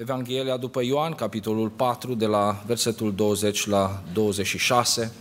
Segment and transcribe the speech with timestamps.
[0.00, 5.12] Evanghelia după Ioan, capitolul 4, de la versetul 20 la 26.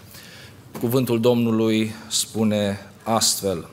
[0.79, 3.68] Cuvântul Domnului spune astfel.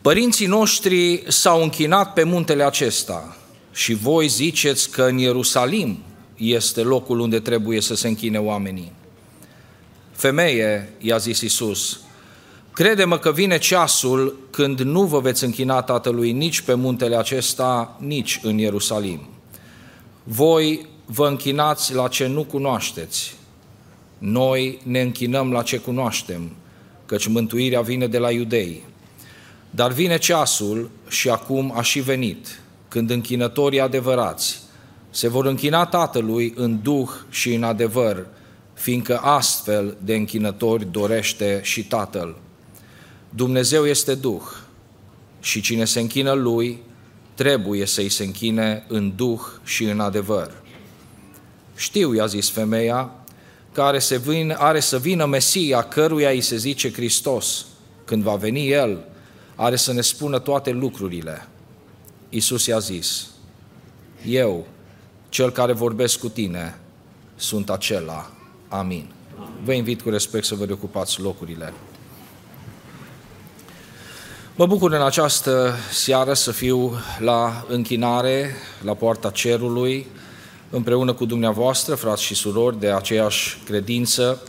[0.00, 3.36] Părinții noștri s-au închinat pe muntele acesta
[3.72, 5.98] și voi ziceți că în Ierusalim
[6.36, 8.92] este locul unde trebuie să se închine oamenii.
[10.12, 12.00] Femeie, i-a zis Isus,
[12.72, 18.40] crede-mă că vine ceasul când nu vă veți închina Tatălui nici pe muntele acesta, nici
[18.42, 19.28] în Ierusalim.
[20.24, 23.34] Voi vă închinați la ce nu cunoașteți.
[24.18, 26.50] Noi ne închinăm la ce cunoaștem,
[27.06, 28.82] căci mântuirea vine de la iudei.
[29.70, 34.60] Dar vine ceasul și acum a și venit, când închinătorii adevărați
[35.10, 38.26] se vor închina Tatălui în duh și în adevăr,
[38.74, 42.36] fiindcă astfel de închinători dorește și Tatăl.
[43.34, 44.42] Dumnezeu este Duh
[45.40, 46.82] și cine se închină Lui
[47.34, 50.62] trebuie să-i se închine în Duh și în adevăr.
[51.76, 53.10] Știu, i-a zis femeia,
[53.72, 57.66] că are să, vin, are să vină Mesia, căruia îi se zice Hristos.
[58.04, 59.04] Când va veni El,
[59.54, 61.46] are să ne spună toate lucrurile.
[62.28, 63.26] Iisus i-a zis,
[64.26, 64.66] eu,
[65.28, 66.78] cel care vorbesc cu tine,
[67.36, 68.30] sunt acela.
[68.68, 69.10] Amin.
[69.64, 71.72] Vă invit cu respect să vă reocupați locurile.
[74.54, 80.06] Mă bucur în această seară să fiu la închinare, la poarta cerului,
[80.70, 84.42] împreună cu dumneavoastră, frați și surori, de aceeași credință.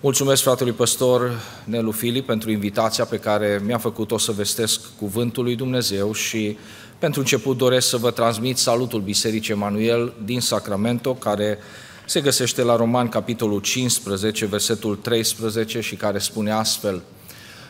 [0.00, 5.56] Mulțumesc fratelui păstor Nelu Filip pentru invitația pe care mi-a făcut-o să vestesc cuvântul lui
[5.56, 6.58] Dumnezeu și
[6.98, 11.58] pentru început doresc să vă transmit salutul Bisericii Emanuel din Sacramento, care
[12.06, 17.02] se găsește la Roman, capitolul 15, versetul 13 și care spune astfel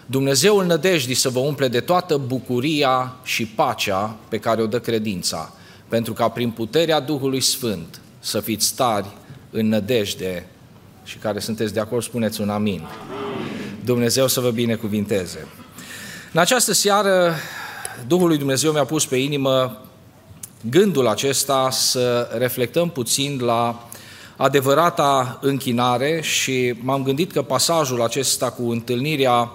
[0.06, 5.52] Dumnezeul nădejdii să vă umple de toată bucuria și pacea pe care o dă credința,
[5.88, 9.06] pentru ca prin puterea Duhului Sfânt să fiți tari
[9.50, 10.46] în nădejde
[11.04, 12.72] și care sunteți de acord, spuneți un amin.
[12.72, 12.88] amin.
[13.84, 15.46] Dumnezeu să vă binecuvinteze.
[16.32, 17.34] În această seară,
[18.06, 19.82] Duhul lui Dumnezeu mi-a pus pe inimă
[20.70, 23.88] gândul acesta să reflectăm puțin la
[24.36, 29.50] adevărata închinare și m-am gândit că pasajul acesta cu întâlnirea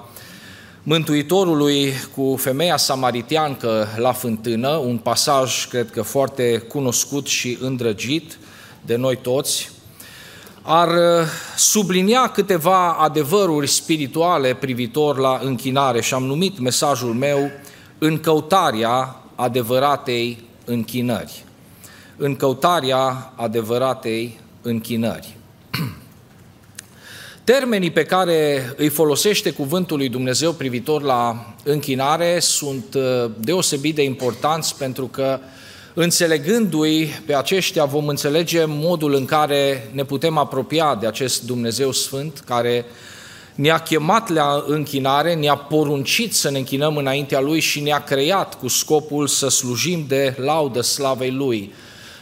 [0.90, 8.38] Mântuitorului cu femeia samariteancă la fântână, un pasaj, cred că, foarte cunoscut și îndrăgit
[8.86, 9.72] de noi toți,
[10.62, 10.90] ar
[11.56, 17.52] sublinia câteva adevăruri spirituale privitor la închinare și am numit mesajul meu
[17.98, 21.46] în căutarea adevăratei închinări.
[22.18, 25.38] În căutarea adevăratei închinări.
[27.58, 34.04] Termenii pe care îi folosește cuvântul lui Dumnezeu privitor la închinare sunt uh, deosebit de
[34.04, 35.40] importanți pentru că
[35.94, 42.40] înțelegându-i pe aceștia vom înțelege modul în care ne putem apropia de acest Dumnezeu Sfânt
[42.46, 42.86] care
[43.56, 48.68] ne-a chemat la închinare, ne-a poruncit să ne închinăm înaintea Lui și ne-a creat cu
[48.68, 51.74] scopul să slujim de laudă slavei Lui.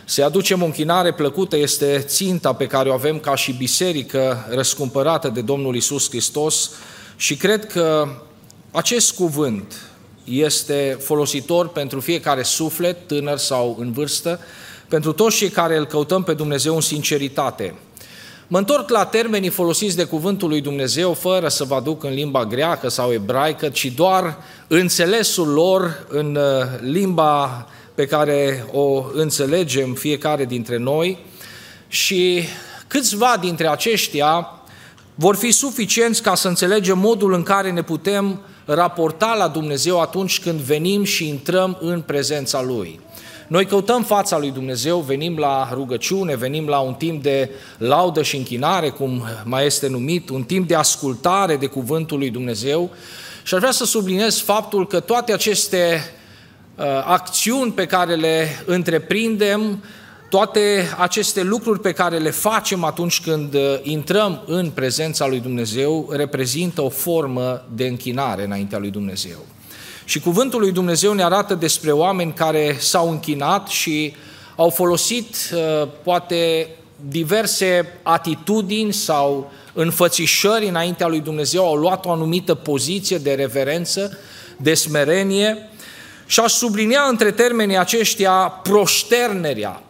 [0.10, 5.30] Să aducem o închinare plăcută este ținta pe care o avem ca și biserică răscumpărată
[5.30, 6.72] de Domnul Isus Hristos
[7.16, 8.08] și cred că
[8.72, 9.74] acest cuvânt
[10.24, 14.40] este folositor pentru fiecare suflet, tânăr sau în vârstă,
[14.88, 17.76] pentru toți cei care îl căutăm pe Dumnezeu în sinceritate.
[18.48, 22.46] Mă întorc la termenii folosiți de cuvântul lui Dumnezeu, fără să vă aduc în limba
[22.46, 27.68] greacă sau ebraică, ci doar înțelesul lor în uh, limba
[27.98, 31.18] pe care o înțelegem fiecare dintre noi
[31.88, 32.44] și
[32.88, 34.52] câțiva dintre aceștia
[35.16, 40.40] vor fi suficienți ca să înțelegem modul în care ne putem raporta la Dumnezeu atunci
[40.40, 43.00] când venim și intrăm în prezența Lui.
[43.48, 48.36] Noi căutăm fața lui Dumnezeu, venim la rugăciune, venim la un timp de laudă și
[48.36, 52.92] închinare, cum mai este numit, un timp de ascultare de cuvântul lui Dumnezeu.
[53.44, 56.17] Și aș vrea să subliniez faptul că toate aceste uh,
[57.06, 59.84] acțiuni pe care le întreprindem,
[60.30, 66.10] toate aceste lucruri pe care le facem atunci când uh, intrăm în prezența lui Dumnezeu
[66.12, 69.38] reprezintă o formă de închinare înaintea lui Dumnezeu.
[70.06, 74.14] Și cuvântul lui Dumnezeu ne arată despre oameni care s-au închinat și
[74.56, 76.70] au folosit uh, poate
[77.10, 84.18] diverse atitudini sau înfățișări înaintea lui Dumnezeu, au luat o anumită poziție de reverență,
[84.58, 85.70] de smerenie
[86.28, 88.32] și aș sublinia între termenii aceștia
[88.64, 89.82] proșternerea,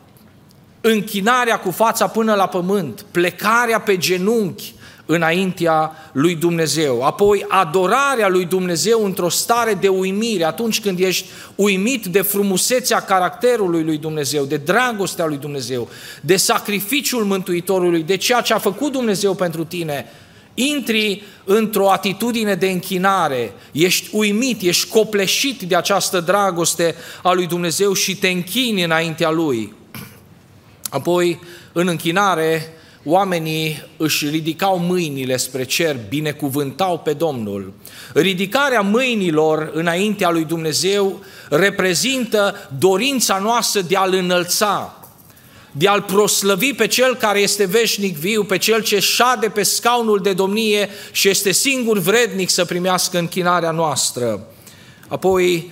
[0.82, 4.76] închinarea cu fața până la pământ, plecarea pe genunchi
[5.06, 7.04] înaintea lui Dumnezeu.
[7.04, 13.84] Apoi adorarea lui Dumnezeu într-o stare de uimire, atunci când ești uimit de frumusețea caracterului
[13.84, 15.90] lui Dumnezeu, de dragostea lui Dumnezeu,
[16.22, 20.06] de sacrificiul Mântuitorului, de ceea ce a făcut Dumnezeu pentru tine,
[20.60, 27.94] intri într-o atitudine de închinare, ești uimit, ești copleșit de această dragoste a lui Dumnezeu
[27.94, 29.74] și te închini înaintea Lui.
[30.90, 31.40] Apoi,
[31.72, 32.74] în închinare,
[33.04, 37.74] oamenii își ridicau mâinile spre cer, binecuvântau pe Domnul.
[38.14, 41.20] Ridicarea mâinilor înaintea lui Dumnezeu
[41.50, 45.07] reprezintă dorința noastră de a-L înălța,
[45.78, 50.20] de a-L proslăvi pe Cel care este veșnic viu, pe Cel ce șade pe scaunul
[50.20, 54.48] de domnie și este singur vrednic să primească închinarea noastră.
[55.08, 55.72] Apoi,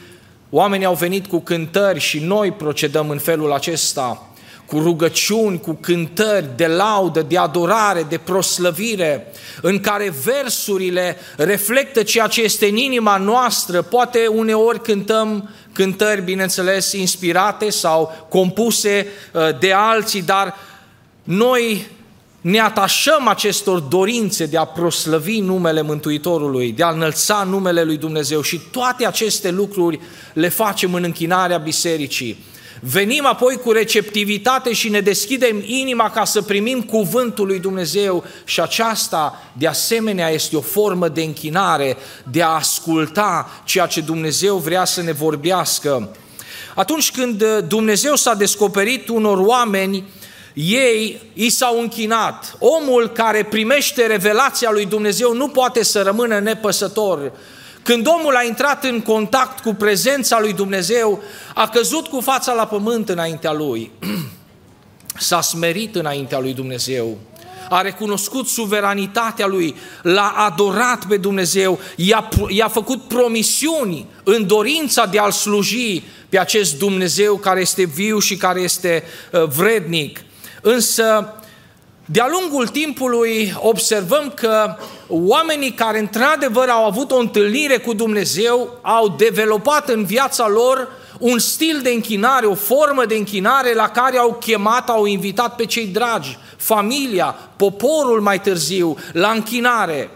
[0.50, 4.30] oamenii au venit cu cântări și noi procedăm în felul acesta
[4.66, 9.32] cu rugăciuni, cu cântări de laudă, de adorare, de proslăvire,
[9.62, 13.82] în care versurile reflectă ceea ce este în inima noastră.
[13.82, 20.56] Poate uneori cântăm cântări, bineînțeles, inspirate sau compuse uh, de alții, dar
[21.24, 21.88] noi
[22.42, 28.42] ne atașăm acestor dorințe de a proslăvi numele Mântuitorului, de a înălța numele lui Dumnezeu
[28.42, 30.00] și toate aceste lucruri
[30.34, 32.44] le facem în închinarea bisericii.
[32.88, 38.62] Venim apoi cu receptivitate și ne deschidem inima ca să primim cuvântul lui Dumnezeu și
[38.62, 41.98] aceasta de asemenea este o formă de închinare,
[42.32, 46.10] de a asculta ceea ce Dumnezeu vrea să ne vorbească.
[46.76, 50.04] Atunci când Dumnezeu s-a descoperit unor oameni,
[50.54, 52.56] ei i s-au închinat.
[52.60, 57.32] Omul care primește revelația lui Dumnezeu nu poate să rămână nepăsător
[57.86, 61.24] când omul a intrat în contact cu prezența lui Dumnezeu,
[61.54, 63.92] a căzut cu fața la pământ înaintea lui,
[65.28, 67.18] s-a smerit înaintea lui Dumnezeu,
[67.70, 75.20] a recunoscut suveranitatea lui, l-a adorat pe Dumnezeu, i-a, i-a făcut promisiuni în dorința de
[75.20, 80.24] a-L sluji pe acest Dumnezeu care este viu și care este uh, vrednic.
[80.62, 81.34] Însă
[82.06, 84.76] de-a lungul timpului observăm că
[85.08, 90.88] oamenii care într-adevăr au avut o întâlnire cu Dumnezeu au dezvoltat în viața lor
[91.20, 95.66] un stil de închinare, o formă de închinare la care au chemat, au invitat pe
[95.66, 100.10] cei dragi, familia, poporul mai târziu, la închinare.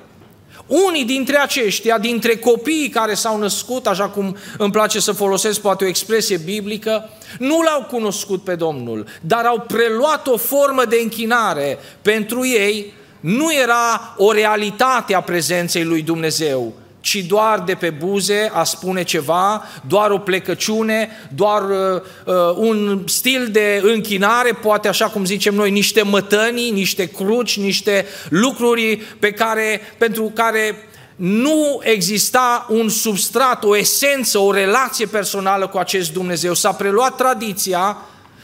[0.70, 5.84] Unii dintre aceștia, dintre copiii care s-au născut, așa cum îmi place să folosesc poate
[5.84, 11.78] o expresie biblică, nu l-au cunoscut pe Domnul, dar au preluat o formă de închinare.
[12.02, 18.52] Pentru ei nu era o realitate a prezenței lui Dumnezeu, ci doar de pe buze
[18.54, 25.06] a spune ceva, doar o plecăciune, doar uh, uh, un stil de închinare, poate așa
[25.06, 30.84] cum zicem noi, niște mătănii, niște cruci, niște lucruri pe care, pentru care
[31.16, 36.54] nu exista un substrat, o esență, o relație personală cu acest Dumnezeu.
[36.54, 37.98] S-a preluat tradiția,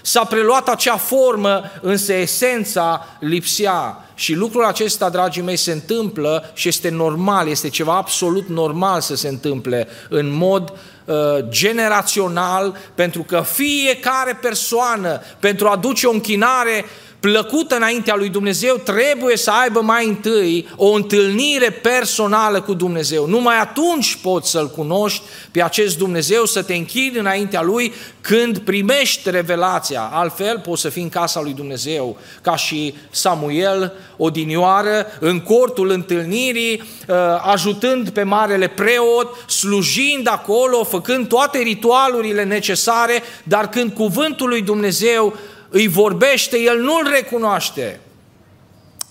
[0.06, 4.10] s-a preluat acea formă, însă esența lipsea.
[4.16, 9.16] Și lucrul acesta, dragii mei, se întâmplă și este normal, este ceva absolut normal să
[9.16, 10.74] se întâmple în mod
[11.06, 11.16] uh,
[11.50, 16.86] generațional, pentru că fiecare persoană, pentru a aduce o închinare
[17.32, 23.28] plăcută înaintea lui Dumnezeu, trebuie să aibă mai întâi o întâlnire personală cu Dumnezeu.
[23.28, 29.30] Numai atunci poți să-L cunoști pe acest Dumnezeu, să te închidi înaintea Lui când primești
[29.30, 30.10] revelația.
[30.14, 36.82] Altfel poți să fii în casa lui Dumnezeu, ca și Samuel, odinioară, în cortul întâlnirii,
[37.08, 44.62] uh, ajutând pe marele preot, slujind acolo, făcând toate ritualurile necesare, dar când cuvântul lui
[44.62, 45.34] Dumnezeu
[45.70, 48.00] îi vorbește, el nu-l recunoaște.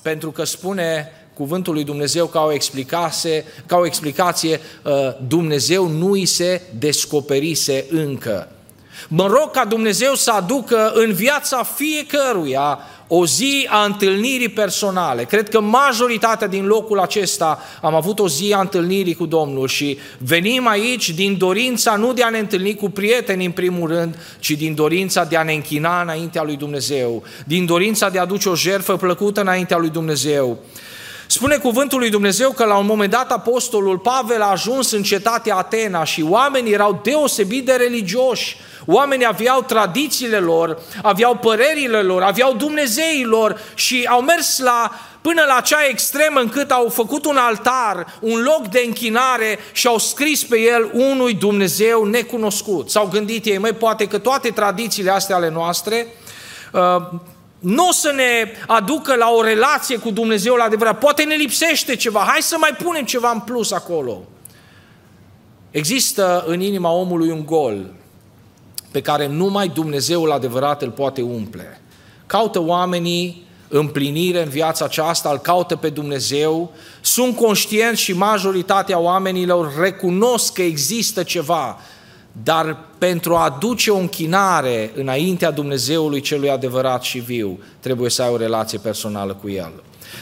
[0.02, 4.92] Pentru că spune cuvântul lui Dumnezeu ca o, explicase, ca o explicație, uh,
[5.28, 8.48] Dumnezeu nu îi se descoperise încă.
[9.08, 12.78] Mă rog ca Dumnezeu să aducă în viața fiecăruia
[13.16, 15.24] o zi a întâlnirii personale.
[15.24, 19.98] Cred că majoritatea din locul acesta am avut o zi a întâlnirii cu Domnul și
[20.18, 24.50] venim aici din dorința nu de a ne întâlni cu prieteni în primul rând, ci
[24.50, 28.54] din dorința de a ne închina înaintea lui Dumnezeu, din dorința de a aduce o
[28.54, 30.58] jertfă plăcută înaintea lui Dumnezeu.
[31.26, 35.56] Spune cuvântul lui Dumnezeu că la un moment dat apostolul Pavel a ajuns în cetatea
[35.56, 38.56] Atena și oamenii erau deosebit de religioși.
[38.86, 44.90] Oamenii aveau tradițiile lor, aveau părerile lor, aveau Dumnezeii lor și au mers la,
[45.20, 49.98] până la acea extremă încât au făcut un altar, un loc de închinare și au
[49.98, 52.90] scris pe el unui Dumnezeu necunoscut.
[52.90, 56.06] S-au gândit ei, mai poate că toate tradițiile astea ale noastre
[56.72, 56.80] uh,
[57.64, 60.98] nu o să ne aducă la o relație cu Dumnezeul adevărat.
[60.98, 64.22] Poate ne lipsește ceva, hai să mai punem ceva în plus acolo.
[65.70, 67.90] Există în inima omului un gol
[68.90, 71.80] pe care numai Dumnezeul adevărat îl poate umple.
[72.26, 79.72] Caută oamenii împlinire în viața aceasta, îl caută pe Dumnezeu, sunt conștienți și majoritatea oamenilor
[79.78, 81.78] recunosc că există ceva,
[82.42, 88.28] dar pentru a aduce o închinare înaintea Dumnezeului celui adevărat și viu, trebuie să ai
[88.28, 89.72] o relație personală cu El.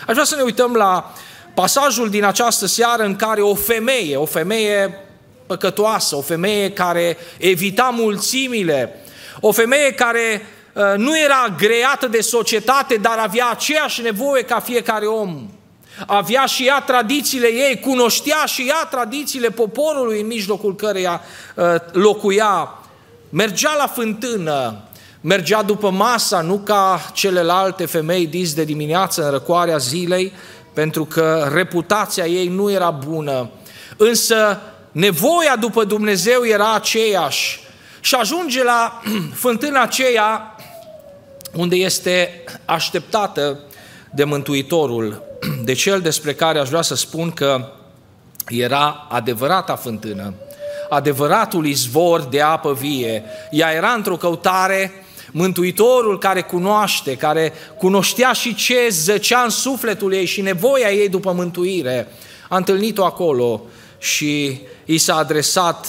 [0.07, 1.13] Aș vrea să ne uităm la
[1.55, 4.99] pasajul din această seară în care o femeie, o femeie
[5.47, 9.05] păcătoasă, o femeie care evita mulțimile,
[9.41, 15.07] o femeie care uh, nu era greată de societate, dar avea aceeași nevoie ca fiecare
[15.07, 15.51] om.
[16.07, 21.21] Avea și ea tradițiile ei, cunoștea și ea tradițiile poporului în mijlocul căreia
[21.55, 22.69] uh, locuia.
[23.29, 24.83] Mergea la fântână,
[25.21, 30.33] mergea după masa, nu ca celelalte femei dis de dimineață în răcoarea zilei,
[30.73, 33.51] pentru că reputația ei nu era bună.
[33.97, 34.61] Însă
[34.93, 37.61] nevoia după Dumnezeu era aceeași.
[38.01, 39.01] Și ajunge la
[39.45, 40.57] fântâna aceea
[41.53, 43.61] unde este așteptată
[44.11, 45.23] de Mântuitorul,
[45.65, 47.73] de cel despre care aș vrea să spun că
[48.49, 50.35] era adevărata fântână,
[50.89, 53.25] adevăratul izvor de apă vie.
[53.51, 54.93] Ea era într-o căutare,
[55.35, 61.33] Mântuitorul care cunoaște, care cunoștea și ce zăcea în sufletul ei și nevoia ei după
[61.33, 62.09] mântuire,
[62.49, 63.63] a întâlnit-o acolo
[63.99, 65.87] și i s-a adresat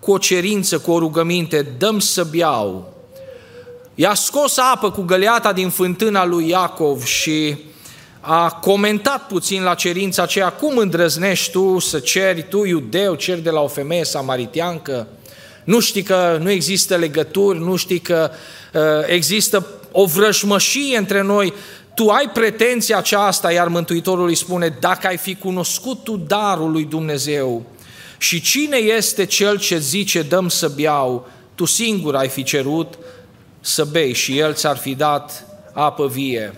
[0.00, 2.94] cu o cerință, cu o rugăminte, dăm să beau.
[3.94, 7.56] I-a scos apă cu găleata din fântâna lui Iacov și
[8.28, 13.50] a comentat puțin la cerința aceea, cum îndrăznești tu să ceri, tu iudeu, ceri de
[13.50, 15.06] la o femeie samaritiancă,
[15.64, 18.30] nu știi că nu există legături, nu știi că
[18.72, 21.52] uh, există o vrăjmășie între noi,
[21.94, 26.84] tu ai pretenția aceasta, iar Mântuitorul îi spune, dacă ai fi cunoscut tu darul lui
[26.84, 27.66] Dumnezeu
[28.18, 32.98] și cine este cel ce zice dăm să beau, tu singur ai fi cerut
[33.60, 36.54] să bei și el ți-ar fi dat apă vie.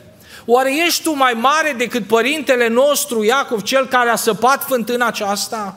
[0.50, 5.76] Oare ești tu mai mare decât părintele nostru Iacov, cel care a săpat fântâna aceasta?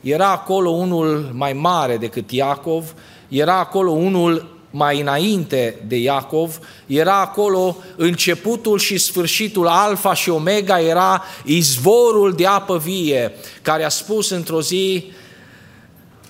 [0.00, 2.94] Era acolo unul mai mare decât Iacov,
[3.28, 10.80] era acolo unul mai înainte de Iacov, era acolo începutul și sfârșitul, alfa și omega,
[10.80, 13.32] era izvorul de apă vie,
[13.62, 15.12] care a spus într-o zi,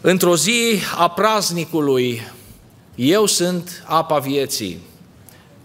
[0.00, 2.22] într-o zi a praznicului,
[2.94, 4.88] eu sunt apa vieții,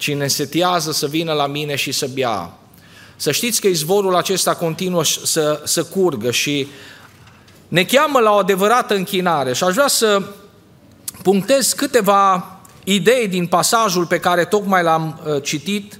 [0.05, 2.57] cine setiază să vină la mine și să bea.
[3.15, 6.67] Să știți că izvorul acesta continuă să, să curgă și
[7.67, 10.21] ne cheamă la o adevărată închinare și aș vrea să
[11.23, 12.49] punctez câteva
[12.83, 15.99] idei din pasajul pe care tocmai l-am uh, citit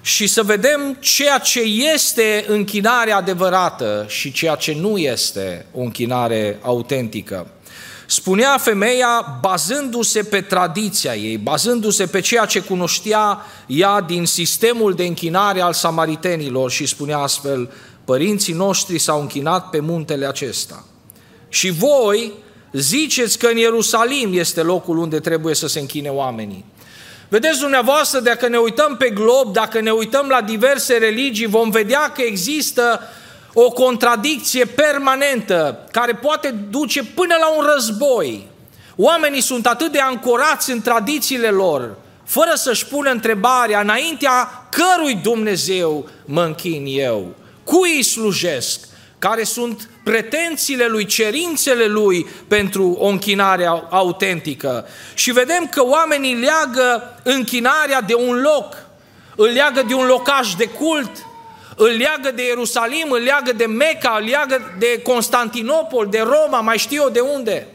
[0.00, 1.60] și să vedem ceea ce
[1.94, 7.46] este închinare adevărată și ceea ce nu este o închinare autentică.
[8.10, 15.04] Spunea femeia bazându-se pe tradiția ei, bazându-se pe ceea ce cunoștea ea din sistemul de
[15.04, 17.72] închinare al samaritenilor și spunea astfel,
[18.04, 20.84] părinții noștri s-au închinat pe muntele acesta.
[21.48, 22.32] Și voi,
[22.72, 26.64] Ziceți că în Ierusalim este locul unde trebuie să se închine oamenii.
[27.28, 32.12] Vedeți dumneavoastră, dacă ne uităm pe glob, dacă ne uităm la diverse religii, vom vedea
[32.14, 33.00] că există
[33.52, 38.48] o contradicție permanentă care poate duce până la un război.
[38.96, 46.08] Oamenii sunt atât de ancorați în tradițiile lor, fără să-și pună întrebarea înaintea cărui Dumnezeu
[46.24, 48.80] mă închin eu, cui îi slujesc,
[49.18, 54.86] care sunt pretențiile lui, cerințele lui pentru o închinare autentică.
[55.14, 58.76] Și vedem că oamenii leagă închinarea de un loc,
[59.36, 61.10] îl leagă de un locaș de cult,
[61.82, 66.78] îl leagă de Ierusalim, îl leagă de Meca, îl leagă de Constantinopol, de Roma, mai
[66.78, 67.66] știu eu de unde.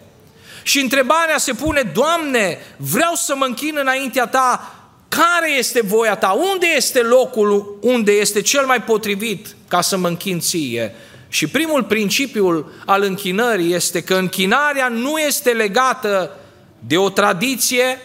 [0.64, 4.76] Și întrebarea se pune, Doamne, vreau să mă închin înaintea Ta,
[5.08, 6.32] care este voia Ta?
[6.52, 10.96] Unde este locul unde este cel mai potrivit ca să mă închin ție?
[11.28, 16.36] Și primul principiu al închinării este că închinarea nu este legată
[16.80, 18.02] de o tradiție,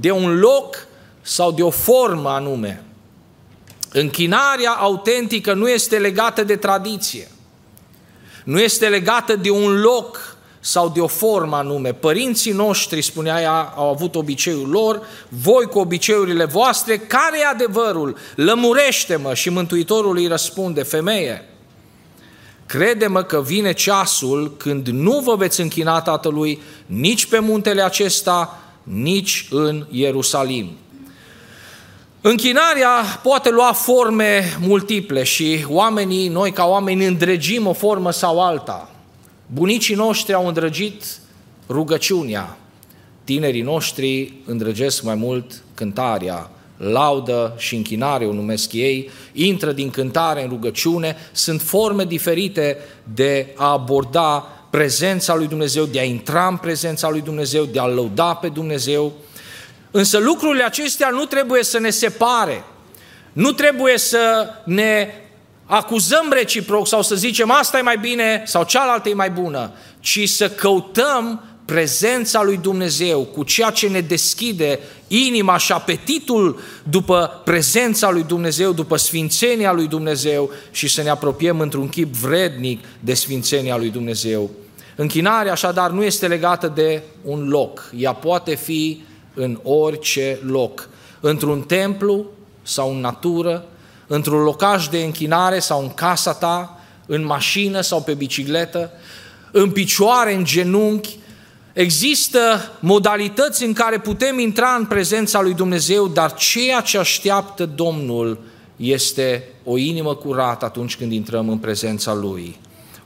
[0.00, 0.86] de un loc
[1.20, 2.84] sau de o formă anume.
[3.92, 7.30] Închinarea autentică nu este legată de tradiție,
[8.44, 11.92] nu este legată de un loc sau de o formă anume.
[11.92, 18.16] Părinții noștri, spunea ea, au avut obiceiul lor, voi cu obiceiurile voastre, care e adevărul?
[18.34, 21.46] Lămurește-mă și Mântuitorul îi răspunde, femeie,
[22.66, 29.46] Crede-mă că vine ceasul când nu vă veți închina Tatălui nici pe muntele acesta, nici
[29.50, 30.76] în Ierusalim.
[32.24, 38.90] Închinarea poate lua forme multiple și oamenii, noi ca oameni, îndrăgim o formă sau alta.
[39.46, 41.04] Bunicii noștri au îndrăgit
[41.68, 42.56] rugăciunea,
[43.24, 50.42] tinerii noștri îndrăgesc mai mult cântarea, laudă și închinare o numesc ei, intră din cântare
[50.42, 52.76] în rugăciune, sunt forme diferite
[53.14, 57.86] de a aborda prezența lui Dumnezeu, de a intra în prezența lui Dumnezeu, de a
[57.86, 59.12] lăuda pe Dumnezeu.
[59.94, 62.64] Însă lucrurile acestea nu trebuie să ne separe,
[63.32, 65.08] nu trebuie să ne
[65.66, 70.28] acuzăm reciproc sau să zicem asta e mai bine sau cealaltă e mai bună, ci
[70.28, 78.10] să căutăm prezența lui Dumnezeu, cu ceea ce ne deschide inima și apetitul după prezența
[78.10, 83.76] lui Dumnezeu, după sfințenia lui Dumnezeu și să ne apropiem într-un chip vrednic de sfințenia
[83.76, 84.50] lui Dumnezeu.
[84.96, 89.02] Închinarea așadar nu este legată de un loc, ea poate fi
[89.34, 90.88] în orice loc,
[91.20, 92.24] într-un templu
[92.62, 93.64] sau în natură,
[94.06, 98.90] într-un locaș de închinare sau în casa ta, în mașină sau pe bicicletă,
[99.50, 101.18] în picioare, în genunchi,
[101.72, 108.38] Există modalități în care putem intra în prezența lui Dumnezeu, dar ceea ce așteaptă Domnul
[108.76, 112.56] este o inimă curată atunci când intrăm în prezența Lui.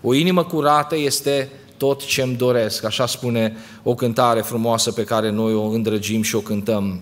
[0.03, 5.31] O inimă curată este tot ce îmi doresc, așa spune o cântare frumoasă pe care
[5.31, 7.01] noi o îndrăgim și o cântăm.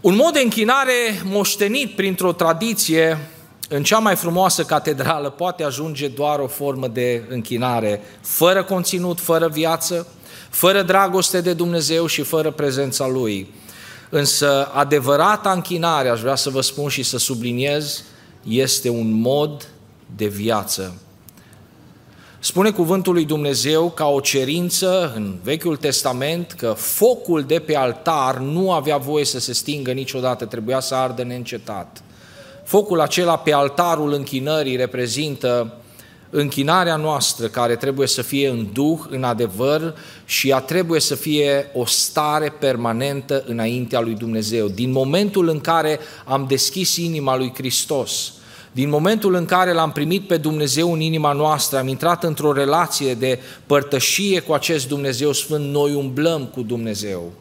[0.00, 3.18] Un mod de închinare moștenit printr-o tradiție
[3.68, 9.48] în cea mai frumoasă catedrală poate ajunge doar o formă de închinare, fără conținut, fără
[9.48, 10.06] viață,
[10.50, 13.54] fără dragoste de Dumnezeu și fără prezența Lui.
[14.10, 18.04] Însă adevărata închinare, aș vrea să vă spun și să subliniez,
[18.42, 19.68] este un mod
[20.16, 20.94] de viață.
[22.40, 28.36] Spune cuvântul lui Dumnezeu ca o cerință în Vechiul Testament că focul de pe altar
[28.36, 32.02] nu avea voie să se stingă niciodată, trebuia să ardă neîncetat.
[32.64, 35.74] Focul acela pe altarul închinării reprezintă
[36.30, 41.70] închinarea noastră care trebuie să fie în duh, în adevăr și ea trebuie să fie
[41.74, 44.68] o stare permanentă înaintea lui Dumnezeu.
[44.68, 48.32] Din momentul în care am deschis inima lui Hristos,
[48.78, 53.14] din momentul în care l-am primit pe Dumnezeu în inima noastră, am intrat într-o relație
[53.14, 57.32] de părtășie cu acest Dumnezeu Sfânt, noi umblăm cu Dumnezeu.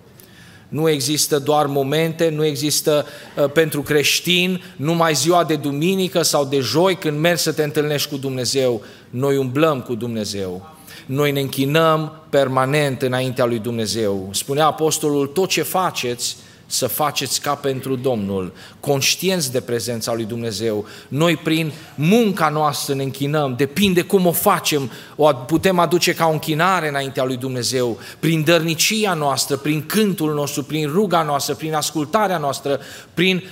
[0.68, 3.06] Nu există doar momente, nu există
[3.38, 8.10] uh, pentru creștin numai ziua de duminică sau de joi când mergi să te întâlnești
[8.10, 8.82] cu Dumnezeu.
[9.10, 10.76] Noi umblăm cu Dumnezeu.
[11.06, 14.30] Noi ne închinăm permanent înaintea lui Dumnezeu.
[14.32, 16.38] Spunea apostolul, tot ce faceți,
[16.68, 20.86] să faceți ca pentru Domnul, conștienți de prezența lui Dumnezeu.
[21.08, 26.32] Noi prin munca noastră ne închinăm, depinde cum o facem, o putem aduce ca o
[26.32, 32.38] închinare înaintea lui Dumnezeu, prin dărnicia noastră, prin cântul nostru, prin ruga noastră, prin ascultarea
[32.38, 32.80] noastră,
[33.14, 33.44] prin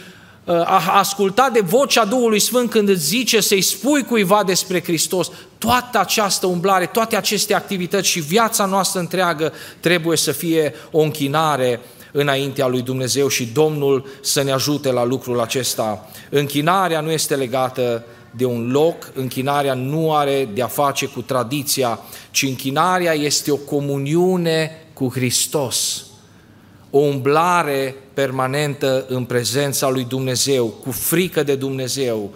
[0.43, 5.31] uh, a asculta de vocea Duhului Sfânt când îți zice să-i spui cuiva despre Hristos,
[5.57, 11.79] toată această umblare, toate aceste activități și viața noastră întreagă trebuie să fie o închinare
[12.17, 16.09] înaintea lui Dumnezeu și Domnul să ne ajute la lucrul acesta.
[16.29, 21.99] Închinarea nu este legată de un loc, închinarea nu are de a face cu tradiția,
[22.31, 26.05] ci închinarea este o comuniune cu Hristos,
[26.89, 32.33] o umblare permanentă în prezența lui Dumnezeu, cu frică de Dumnezeu,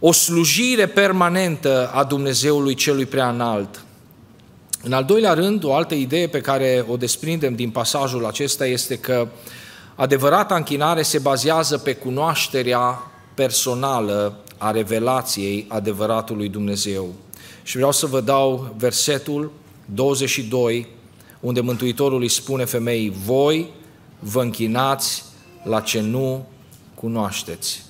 [0.00, 3.84] o slujire permanentă a Dumnezeului celui prea înalt.
[4.82, 8.98] În al doilea rând, o altă idee pe care o desprindem din pasajul acesta este
[8.98, 9.28] că
[9.94, 17.08] adevărata închinare se bazează pe cunoașterea personală a revelației adevăratului Dumnezeu.
[17.62, 19.52] Și vreau să vă dau versetul
[19.84, 20.88] 22,
[21.40, 23.70] unde Mântuitorul îi spune femeii, voi
[24.18, 25.24] vă închinați
[25.62, 26.46] la ce nu
[26.94, 27.82] cunoașteți.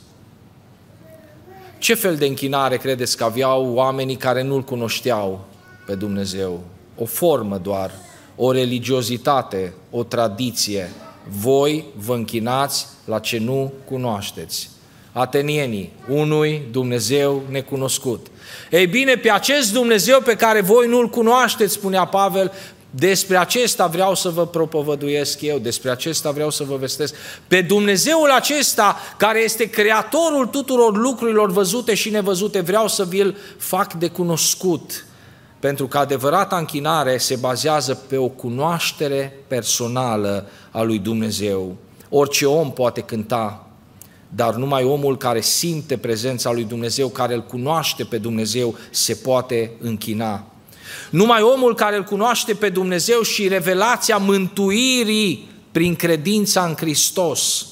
[1.78, 5.44] Ce fel de închinare credeți că aveau oamenii care nu-L cunoșteau
[5.86, 6.64] pe Dumnezeu?
[7.00, 7.90] O formă doar,
[8.36, 10.90] o religiozitate, o tradiție.
[11.28, 14.70] Voi vă închinați la ce nu cunoașteți.
[15.12, 18.26] Atenienii, unui Dumnezeu necunoscut.
[18.70, 22.52] Ei bine, pe acest Dumnezeu pe care voi nu-L cunoașteți, spunea Pavel,
[22.90, 27.14] despre acesta vreau să vă propovăduiesc eu, despre acesta vreau să vă vestesc.
[27.48, 33.92] Pe Dumnezeul acesta, care este creatorul tuturor lucrurilor văzute și nevăzute, vreau să vi-l fac
[33.92, 35.04] de cunoscut.
[35.60, 41.76] Pentru că adevărata închinare se bazează pe o cunoaștere personală a lui Dumnezeu.
[42.08, 43.66] Orice om poate cânta,
[44.28, 49.72] dar numai omul care simte prezența lui Dumnezeu, care îl cunoaște pe Dumnezeu, se poate
[49.80, 50.44] închina.
[51.10, 57.66] Numai omul care îl cunoaște pe Dumnezeu și revelația mântuirii prin credința în Hristos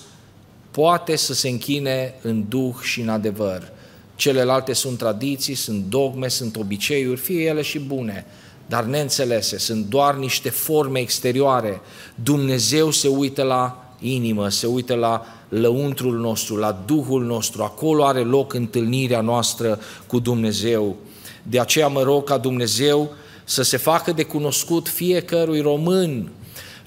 [0.71, 3.73] poate să se închine în duh și în adevăr.
[4.19, 8.27] Celelalte sunt tradiții, sunt dogme, sunt obiceiuri, fie ele și bune,
[8.67, 11.81] dar neînțelese, sunt doar niște forme exterioare.
[12.15, 18.21] Dumnezeu se uită la inimă, se uită la lăuntrul nostru, la Duhul nostru, acolo are
[18.21, 20.97] loc întâlnirea noastră cu Dumnezeu.
[21.43, 23.11] De aceea mă rog ca Dumnezeu
[23.45, 26.31] să se facă de cunoscut fiecărui român,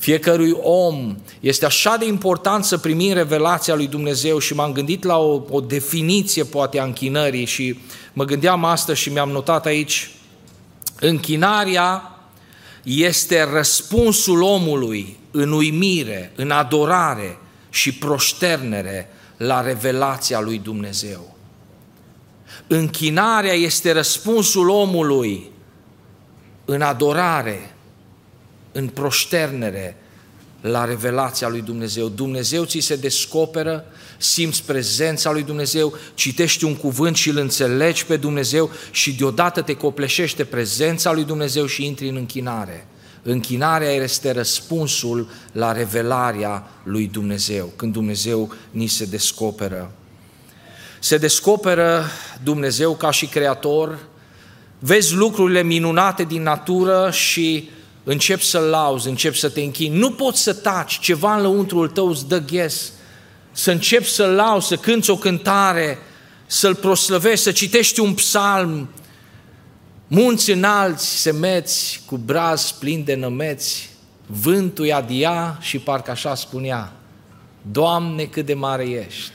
[0.02, 1.16] fiecărui om.
[1.40, 5.60] Este așa de important să primim revelația lui Dumnezeu și m-am gândit la o, o
[5.60, 7.80] definiție poate a închinării și
[8.14, 10.12] mă gândeam astăzi și mi-am notat aici
[11.00, 12.20] închinarea
[12.84, 17.38] este răspunsul omului în uimire, în adorare
[17.70, 21.36] și proșternere la revelația lui Dumnezeu.
[22.68, 25.52] Închinarea este răspunsul omului
[26.66, 27.76] în adorare,
[28.72, 29.98] în proșternere
[30.62, 32.08] la revelația lui Dumnezeu.
[32.08, 33.86] Dumnezeu ți se descoperă,
[34.18, 39.74] simți prezența lui Dumnezeu, citești un cuvânt și îl înțelegi pe Dumnezeu și deodată te
[39.74, 42.88] copleșește prezența lui Dumnezeu și intri în închinare.
[43.24, 49.92] Închinarea este răspunsul la revelarea lui Dumnezeu, când Dumnezeu ni se descoperă.
[51.00, 52.06] Se descoperă
[52.44, 54.00] Dumnezeu ca și creator,
[54.80, 57.70] vezi lucrurile minunate din natură și
[58.04, 59.98] începi să lauzi, începi să te închini.
[59.98, 62.92] Nu poți să taci, ceva în lăuntrul tău îți dă ghes.
[63.52, 65.98] Să începi să lauzi, să cânți o cântare,
[66.46, 68.90] să-L proslăvești, să citești un psalm,
[70.14, 73.90] Munți înalți, semeți, cu braz plin de nămeți,
[74.26, 76.94] vântul adia și parcă așa spunea,
[77.72, 79.32] Doamne cât de mare ești,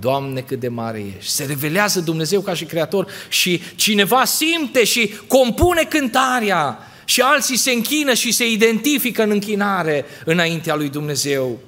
[0.00, 1.30] Doamne cât de mare ești.
[1.30, 7.70] Se revelează Dumnezeu ca și Creator și cineva simte și compune cântarea și alții se
[7.70, 11.58] închină și se identifică în închinare înaintea lui Dumnezeu.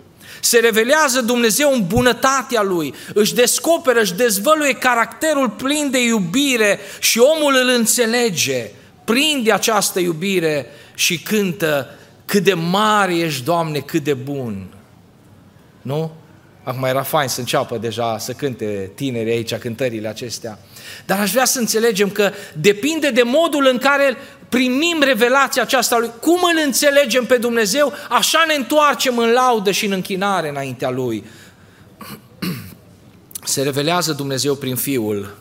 [0.40, 7.18] Se revelează Dumnezeu în bunătatea Lui, își descoperă, își dezvăluie caracterul plin de iubire și
[7.18, 8.70] omul îl înțelege,
[9.04, 14.66] prinde această iubire și cântă cât de mare ești, Doamne, cât de bun.
[15.82, 16.12] Nu?
[16.68, 20.58] Acum era fain să înceapă deja să cânte tinerii aici cântările acestea.
[21.06, 24.16] Dar aș vrea să înțelegem că depinde de modul în care
[24.48, 29.86] primim revelația aceasta lui, cum îl înțelegem pe Dumnezeu, așa ne întoarcem în laudă și
[29.86, 31.24] în închinare înaintea Lui.
[33.44, 35.36] Se revelează Dumnezeu prin Fiul,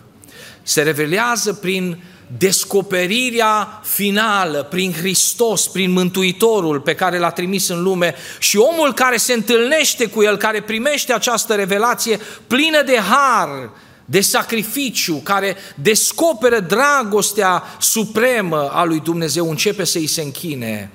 [0.63, 2.03] se revelează prin
[2.37, 9.17] descoperirea finală, prin Hristos, prin Mântuitorul pe care l-a trimis în lume și omul care
[9.17, 13.69] se întâlnește cu El, care primește această revelație plină de har,
[14.05, 20.91] de sacrificiu, care descoperă dragostea supremă a lui Dumnezeu, începe să îi se închine,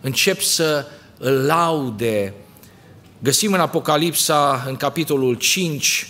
[0.00, 0.86] încep să
[1.18, 2.34] îl laude.
[3.18, 6.08] Găsim în Apocalipsa, în capitolul 5,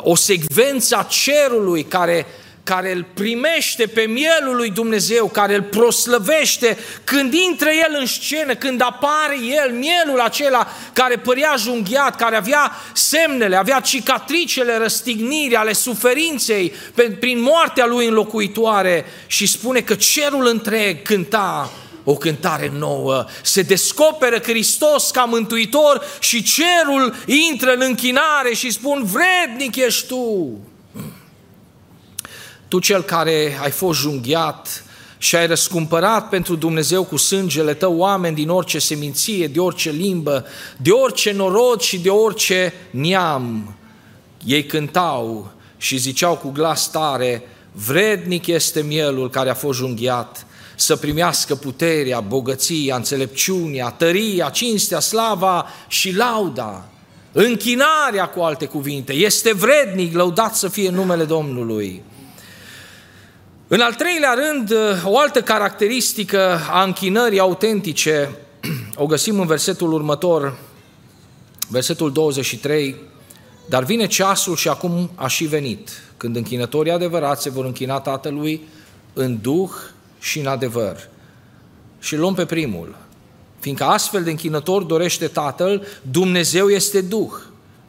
[0.00, 2.26] o secvență a cerului care
[2.66, 8.54] care îl primește pe mielul lui Dumnezeu, care îl proslăvește, când intră el în scenă,
[8.54, 15.72] când apare el, mielul acela care părea junghiat, care avea semnele, avea cicatricele răstignirii ale
[15.72, 16.72] suferinței
[17.20, 21.70] prin moartea lui înlocuitoare și spune că cerul întreg cânta
[22.04, 29.04] o cântare nouă, se descoperă Hristos ca mântuitor și cerul intră în închinare și spun,
[29.04, 30.58] vrednic ești tu.
[32.68, 34.84] Tu cel care ai fost junghiat
[35.18, 40.46] și ai răscumpărat pentru Dumnezeu cu sângele tău oameni din orice seminție, de orice limbă,
[40.76, 43.76] de orice norod și de orice neam.
[44.44, 50.96] Ei cântau și ziceau cu glas tare, vrednic este mielul care a fost junghiat să
[50.96, 56.88] primească puterea, bogăția, înțelepciunea, tăria, cinstea, slava și lauda.
[57.32, 62.02] Închinarea, cu alte cuvinte, este vrednic, lăudat să fie numele Domnului.
[63.68, 64.72] În al treilea rând,
[65.04, 68.36] o altă caracteristică a închinării autentice
[68.96, 70.58] o găsim în versetul următor,
[71.68, 72.94] versetul 23,
[73.68, 78.60] dar vine ceasul și acum a și venit, când închinătorii adevărați se vor închina Tatălui
[79.12, 79.70] în duh
[80.18, 81.08] și în adevăr.
[81.98, 82.96] Și luăm pe primul,
[83.58, 87.32] fiindcă astfel de închinător dorește Tatăl, Dumnezeu este Duh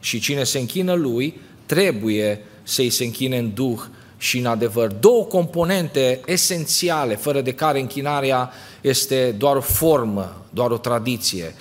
[0.00, 3.80] și cine se închină Lui trebuie să-i se închine în Duh
[4.18, 4.92] și în adevăr.
[4.92, 8.50] Două componente esențiale, fără de care închinarea
[8.80, 11.54] este doar o formă, doar o tradiție.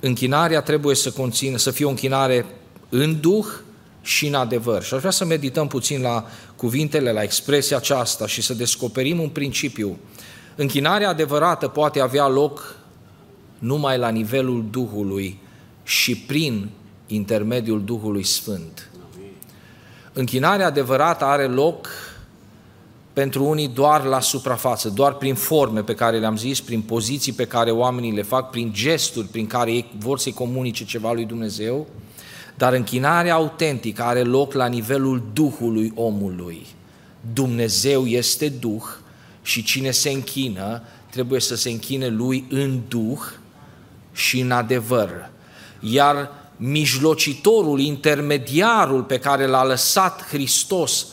[0.00, 2.46] Închinarea trebuie să conțină, să fie o închinare
[2.88, 3.46] în duh
[4.02, 4.82] și în adevăr.
[4.82, 9.28] Și aș vrea să medităm puțin la cuvintele, la expresia aceasta și să descoperim un
[9.28, 9.98] principiu.
[10.56, 12.76] Închinarea adevărată poate avea loc
[13.58, 15.38] numai la nivelul Duhului
[15.82, 16.68] și prin
[17.06, 18.89] intermediul Duhului Sfânt.
[20.12, 21.88] Închinarea adevărată are loc
[23.12, 27.46] pentru unii doar la suprafață, doar prin forme pe care le-am zis, prin poziții pe
[27.46, 31.86] care oamenii le fac, prin gesturi prin care ei vor să-i comunice ceva lui Dumnezeu,
[32.54, 36.66] dar închinarea autentică are loc la nivelul Duhului omului.
[37.32, 38.82] Dumnezeu este Duh
[39.42, 43.20] și cine se închină trebuie să se închine lui în Duh
[44.12, 45.30] și în adevăr.
[45.80, 46.30] Iar
[46.62, 51.06] mijlocitorul, intermediarul pe care l-a lăsat Hristos,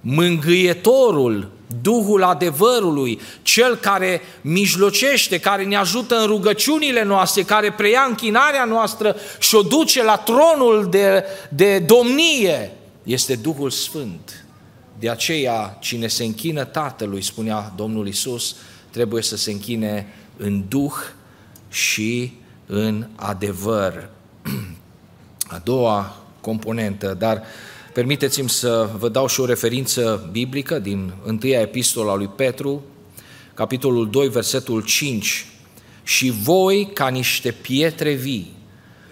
[0.00, 1.50] mângâietorul,
[1.82, 9.16] Duhul adevărului, cel care mijlocește, care ne ajută în rugăciunile noastre, care preia închinarea noastră
[9.38, 14.44] și o duce la tronul de, de domnie, este Duhul Sfânt.
[14.98, 18.56] De aceea, cine se închină Tatălui, spunea Domnul Isus,
[18.90, 20.06] trebuie să se închine
[20.36, 20.94] în Duh
[21.68, 22.32] și
[22.66, 24.08] în adevăr.
[25.50, 27.42] A doua componentă, dar
[27.92, 32.82] permiteți-mi să vă dau și o referință biblică din întâia epistola lui Petru,
[33.54, 35.46] capitolul 2, versetul 5.
[36.02, 38.56] Și voi, ca niște pietre vii,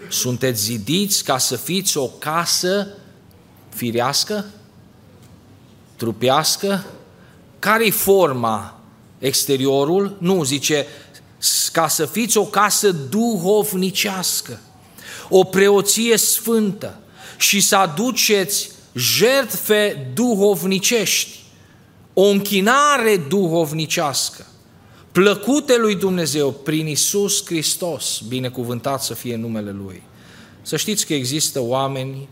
[0.09, 2.87] sunteți zidiți ca să fiți o casă
[3.69, 4.45] firească,
[5.95, 6.85] trupească?
[7.59, 8.79] Care-i forma
[9.19, 10.17] exteriorul?
[10.19, 10.85] Nu, zice,
[11.71, 14.59] ca să fiți o casă duhovnicească
[15.29, 16.99] o preoție sfântă
[17.37, 21.43] și să aduceți jertfe duhovnicești,
[22.13, 24.45] o închinare duhovnicească,
[25.11, 30.03] plăcute lui Dumnezeu prin Isus Hristos, binecuvântat să fie numele Lui.
[30.61, 32.27] Să știți că există oameni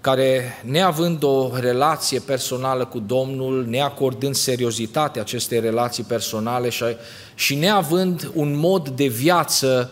[0.00, 6.84] care, neavând o relație personală cu Domnul, neacordând seriozitate acestei relații personale și,
[7.34, 9.90] și neavând un mod de viață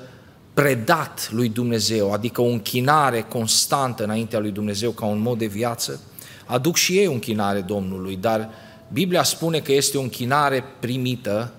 [0.61, 6.01] predat lui Dumnezeu, adică o închinare constantă înaintea lui Dumnezeu ca un mod de viață,
[6.46, 8.49] aduc și ei o închinare Domnului, dar
[8.92, 11.53] Biblia spune că este o închinare primită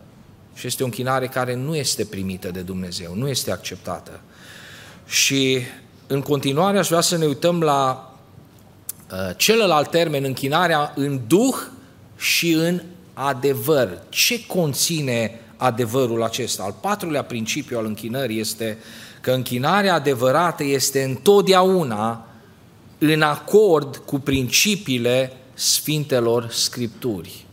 [0.54, 4.20] și este o închinare care nu este primită de Dumnezeu, nu este acceptată.
[5.06, 5.60] Și
[6.08, 8.14] în continuare aș vrea să ne uităm la
[9.12, 11.56] uh, celălalt termen, închinarea în duh
[12.18, 12.82] și în
[13.14, 14.04] adevăr.
[14.10, 16.64] Ce conține adevărul acesta.
[16.64, 18.78] Al patrulea principiu al închinării este
[19.22, 22.26] că închinarea adevărată este întotdeauna
[22.98, 27.46] în acord cu principiile Sfintelor Scripturi.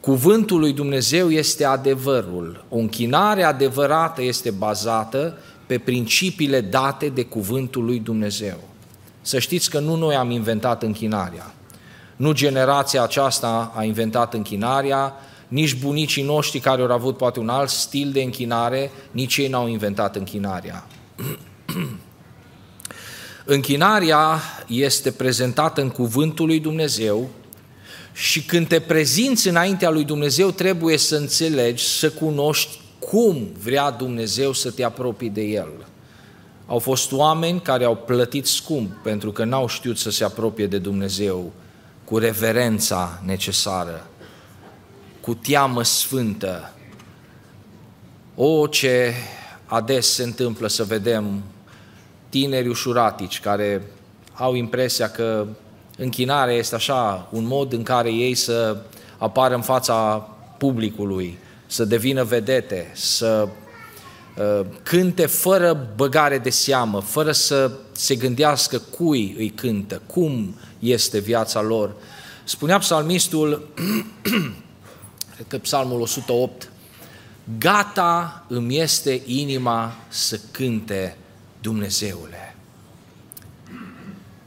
[0.00, 2.64] Cuvântul lui Dumnezeu este adevărul.
[2.68, 8.58] O închinare adevărată este bazată pe principiile date de cuvântul lui Dumnezeu.
[9.20, 11.54] Să știți că nu noi am inventat închinarea.
[12.16, 15.14] Nu generația aceasta a inventat închinarea,
[15.52, 19.68] nici bunicii noștri care au avut poate un alt stil de închinare, nici ei n-au
[19.68, 20.86] inventat închinarea.
[23.44, 27.28] închinarea este prezentată în cuvântul lui Dumnezeu
[28.12, 34.52] și când te prezinți înaintea lui Dumnezeu trebuie să înțelegi, să cunoști cum vrea Dumnezeu
[34.52, 35.86] să te apropii de El.
[36.66, 40.78] Au fost oameni care au plătit scump pentru că n-au știut să se apropie de
[40.78, 41.52] Dumnezeu
[42.04, 44.06] cu reverența necesară
[45.22, 46.72] cu teamă sfântă.
[48.34, 49.14] O, ce
[49.66, 51.42] ades se întâmplă să vedem
[52.28, 53.82] tineri ușuratici care
[54.32, 55.46] au impresia că
[55.96, 58.76] închinarea este așa un mod în care ei să
[59.18, 63.48] apară în fața publicului, să devină vedete, să
[64.36, 71.18] uh, cânte fără băgare de seamă, fără să se gândească cui îi cântă, cum este
[71.18, 71.94] viața lor.
[72.44, 73.68] Spunea psalmistul
[75.48, 76.70] cred că psalmul 108,
[77.58, 81.16] gata îmi este inima să cânte
[81.60, 82.56] Dumnezeule.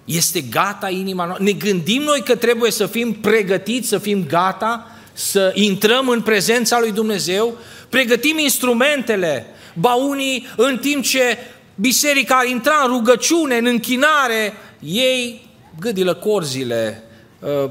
[0.06, 1.46] Este gata inima noastră?
[1.46, 6.80] Ne gândim noi că trebuie să fim pregătiți, să fim gata, să intrăm în prezența
[6.80, 7.58] lui Dumnezeu,
[7.90, 11.38] pregătim instrumentele, ba unii în timp ce
[11.76, 17.04] biserica intra în rugăciune, în închinare, ei gâdilă corzile,
[17.40, 17.70] uh,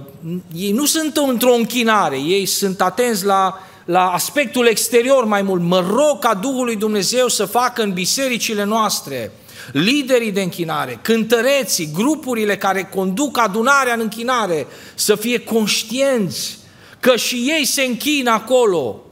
[0.56, 5.62] ei nu sunt într-o închinare, ei sunt atenți la, la aspectul exterior mai mult.
[5.62, 9.32] Mă rog ca Duhul lui Dumnezeu să facă în bisericile noastre
[9.72, 16.58] liderii de închinare, cântăreții, grupurile care conduc adunarea în închinare, să fie conștienți
[17.00, 19.02] că și ei se închină acolo,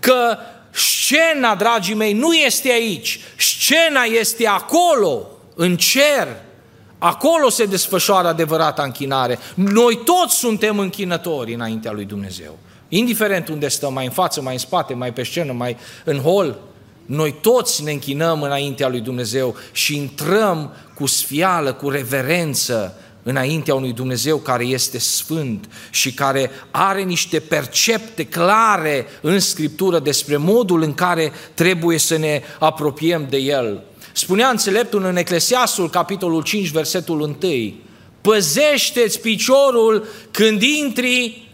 [0.00, 0.36] că
[0.70, 6.28] scena, dragii mei, nu este aici, scena este acolo, în cer,
[6.98, 9.38] Acolo se desfășoară adevărata închinare.
[9.54, 12.58] Noi toți suntem închinători înaintea lui Dumnezeu.
[12.88, 16.58] Indiferent unde stăm, mai în față, mai în spate, mai pe scenă, mai în hol,
[17.06, 23.92] Noi toți ne închinăm înaintea lui Dumnezeu și intrăm cu sfială, cu reverență înaintea unui
[23.92, 30.94] Dumnezeu care este sfânt și care are niște percepte clare în Scriptură despre modul în
[30.94, 33.82] care trebuie să ne apropiem de El.
[34.16, 37.38] Spunea înțeleptul în Eclesiastul, capitolul 5, versetul 1,
[38.20, 41.48] păzește-ți piciorul când intri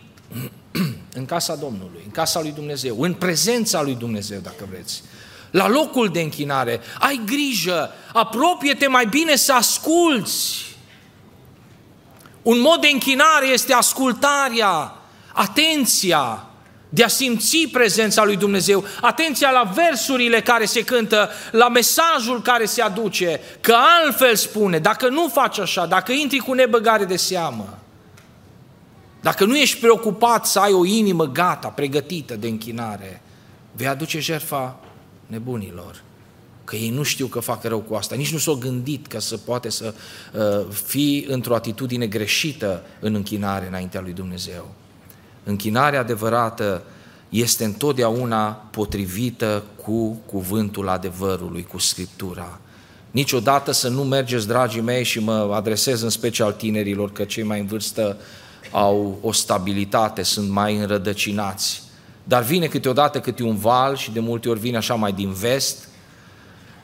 [1.19, 5.03] în casa Domnului, în casa lui Dumnezeu, în prezența lui Dumnezeu, dacă vreți
[5.51, 6.81] la locul de închinare.
[6.99, 10.77] Ai grijă, apropie-te mai bine să asculți.
[12.43, 14.97] Un mod de închinare este ascultarea,
[15.33, 16.47] atenția,
[16.95, 22.65] de a simți prezența lui Dumnezeu, atenția la versurile care se cântă, la mesajul care
[22.65, 27.79] se aduce, că altfel spune, dacă nu faci așa, dacă intri cu nebăgare de seamă,
[29.21, 33.23] dacă nu ești preocupat să ai o inimă gata, pregătită de închinare,
[33.73, 34.81] vei aduce jertfa
[35.27, 36.03] nebunilor.
[36.65, 39.37] Că ei nu știu că fac rău cu asta, nici nu s-au gândit că să
[39.37, 39.95] poate să
[40.33, 44.75] uh, fii într-o atitudine greșită în închinare înaintea lui Dumnezeu.
[45.45, 46.83] Închinarea adevărată
[47.29, 52.59] este întotdeauna potrivită cu cuvântul adevărului, cu Scriptura.
[53.11, 57.61] Niciodată să nu mergeți, dragii mei, și mă adresez în special tinerilor, că cei mai
[57.61, 58.17] în vârstă
[58.71, 61.83] au o stabilitate, sunt mai înrădăcinați
[62.25, 65.89] dar vine câteodată câte un val și de multe ori vine așa mai din vest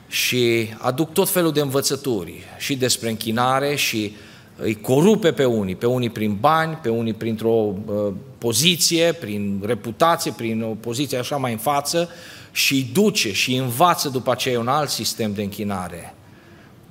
[0.07, 4.15] și aduc tot felul de învățături și despre închinare și
[4.61, 10.31] îi corupe pe unii, pe unii prin bani, pe unii printr-o uh, poziție, prin reputație,
[10.31, 12.09] prin o poziție așa mai în față
[12.51, 16.13] și îi duce și îi învață după aceea un alt sistem de închinare.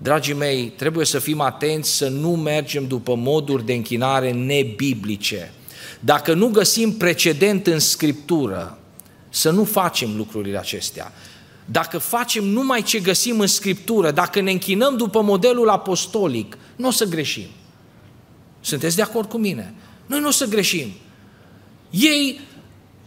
[0.03, 5.53] Dragii mei, trebuie să fim atenți să nu mergem după moduri de închinare nebiblice.
[6.01, 8.79] Dacă nu găsim precedent în Scriptură,
[9.29, 11.13] să nu facem lucrurile acestea.
[11.65, 16.91] Dacă facem numai ce găsim în Scriptură, dacă ne închinăm după modelul apostolic, nu o
[16.91, 17.49] să greșim.
[18.61, 19.75] Sunteți de acord cu mine?
[20.07, 20.93] Noi nu o să greșim.
[21.91, 22.41] Ei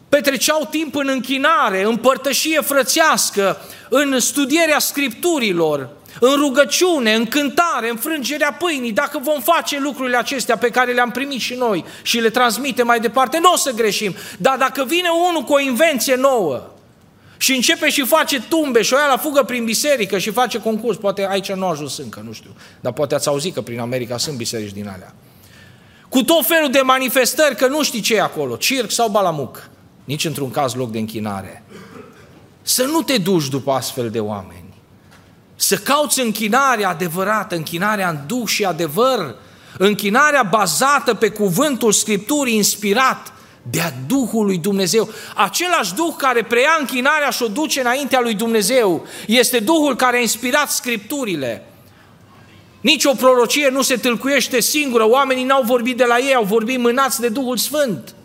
[0.10, 3.58] petreceau timp în închinare, în părtășie frățească,
[3.90, 10.58] în studierea Scripturilor, în rugăciune, în cântare, în frângerea pâinii, dacă vom face lucrurile acestea
[10.58, 14.16] pe care le-am primit și noi și le transmite mai departe, nu o să greșim.
[14.38, 16.70] Dar dacă vine unul cu o invenție nouă
[17.38, 20.98] și începe și face tumbe și o ia la fugă prin biserică și face concurs,
[20.98, 24.18] poate aici nu a ajuns încă, nu știu, dar poate ați auzit că prin America
[24.18, 25.14] sunt biserici din alea.
[26.12, 29.70] Cu tot felul de manifestări, că nu știi ce e acolo, circ sau balamuc,
[30.04, 31.64] nici într-un caz loc de închinare.
[32.62, 34.62] Să nu te duci după astfel de oameni
[35.62, 39.36] să cauți închinarea adevărată, închinarea în duh și adevăr,
[39.78, 45.10] închinarea bazată pe cuvântul Scripturii inspirat de-a Duhul lui Dumnezeu.
[45.36, 50.22] Același Duh care preia închinarea și o duce înaintea lui Dumnezeu este Duhul care a
[50.22, 51.66] inspirat Scripturile.
[52.82, 56.80] Nici o prorocie nu se tâlcuiește singură, oamenii n-au vorbit de la ei, au vorbit
[56.80, 58.16] mânați de Duhul Sfânt.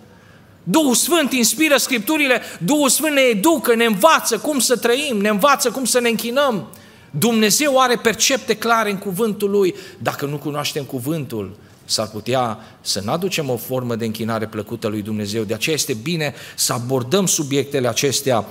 [0.63, 5.71] Duhul Sfânt inspiră Scripturile, Duhul Sfânt ne educă, ne învață cum să trăim, ne învață
[5.71, 6.69] cum să ne închinăm.
[7.11, 9.75] Dumnezeu are percepte clare în cuvântul Lui.
[9.99, 15.03] Dacă nu cunoaștem cuvântul, s-ar putea să nu aducem o formă de închinare plăcută lui
[15.03, 15.43] Dumnezeu.
[15.43, 18.45] De aceea este bine să abordăm subiectele acestea.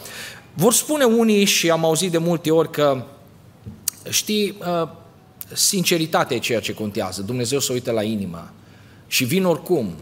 [0.53, 3.05] Vor spune unii și am auzit de multe ori că,
[4.09, 4.89] știi, uh,
[5.53, 7.21] sinceritatea e ceea ce contează.
[7.21, 8.51] Dumnezeu se uită la inimă
[9.07, 9.95] și vin oricum.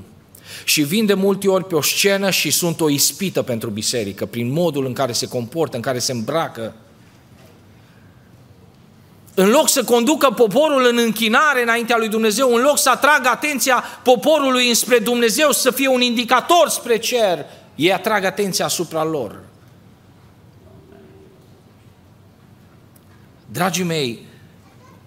[0.64, 4.52] Și vin de multe ori pe o scenă și sunt o ispită pentru biserică, prin
[4.52, 6.74] modul în care se comportă, în care se îmbracă
[9.36, 13.84] în loc să conducă poporul în închinare înaintea lui Dumnezeu, în loc să atragă atenția
[14.04, 19.40] poporului înspre Dumnezeu, să fie un indicator spre cer, ei atrag atenția asupra lor.
[23.52, 24.26] Dragii mei,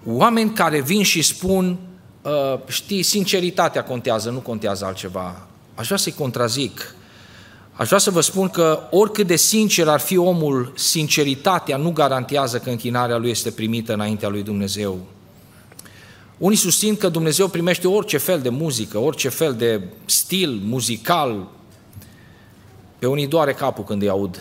[0.07, 1.77] oameni care vin și spun,
[2.23, 5.47] uh, știi, sinceritatea contează, nu contează altceva.
[5.75, 6.95] Aș vrea să-i contrazic.
[7.73, 12.59] Aș vrea să vă spun că oricât de sincer ar fi omul, sinceritatea nu garantează
[12.59, 14.99] că închinarea lui este primită înaintea lui Dumnezeu.
[16.39, 21.49] Unii susțin că Dumnezeu primește orice fel de muzică, orice fel de stil muzical.
[22.99, 24.41] Pe unii doare capul când îi aud.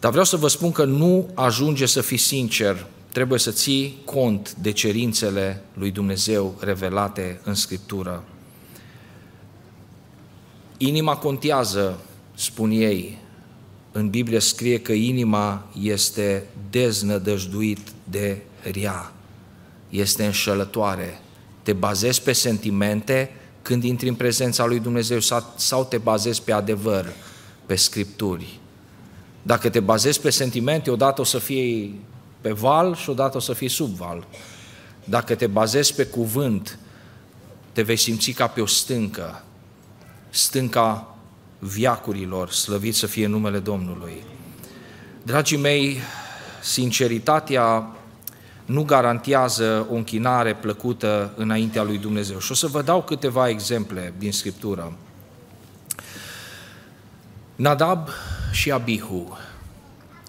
[0.00, 4.54] Dar vreau să vă spun că nu ajunge să fii sincer, trebuie să ții cont
[4.54, 8.24] de cerințele lui Dumnezeu revelate în Scriptură.
[10.76, 12.00] Inima contează,
[12.34, 13.18] spun ei.
[13.92, 17.78] În Biblie scrie că inima este deznădăjduit
[18.10, 18.42] de
[18.72, 19.12] rea,
[19.88, 21.20] este înșelătoare.
[21.62, 23.30] Te bazezi pe sentimente
[23.62, 25.18] când intri în prezența lui Dumnezeu
[25.56, 27.12] sau te bazezi pe adevăr,
[27.66, 28.58] pe Scripturi.
[29.42, 32.00] Dacă te bazezi pe sentimente, odată o să fii
[32.44, 34.26] pe val și odată o să fii sub val.
[35.04, 36.78] Dacă te bazezi pe cuvânt,
[37.72, 39.42] te vei simți ca pe o stâncă,
[40.30, 41.16] stânca
[41.58, 44.24] viacurilor, slăvit să fie numele Domnului.
[45.22, 45.98] Dragii mei,
[46.62, 47.96] sinceritatea
[48.64, 52.38] nu garantează o închinare plăcută înaintea lui Dumnezeu.
[52.38, 54.92] Și o să vă dau câteva exemple din Scriptură.
[57.56, 58.08] Nadab
[58.52, 59.38] și Abihu,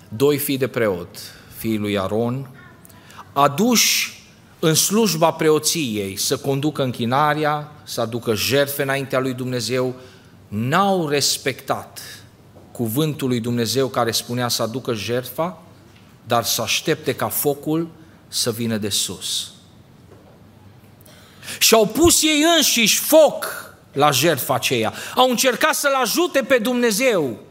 [0.10, 1.35] doi fii de preot,
[1.66, 2.50] fiii lui Aron,
[3.34, 4.24] aduși
[4.60, 9.96] în slujba preoției să conducă închinarea, să aducă jertfe înaintea lui Dumnezeu,
[10.48, 12.00] n-au respectat
[12.72, 15.62] cuvântul lui Dumnezeu care spunea să aducă jertfa,
[16.28, 17.88] dar să aștepte ca focul
[18.28, 19.52] să vină de sus.
[21.60, 23.46] Și au pus ei înșiși foc
[23.94, 24.94] la jertfa aceea.
[25.16, 27.45] Au încercat să-L ajute pe Dumnezeu.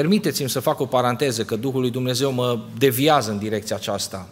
[0.00, 4.28] Permiteți-mi să fac o paranteză, că Duhul lui Dumnezeu mă deviază în direcția aceasta.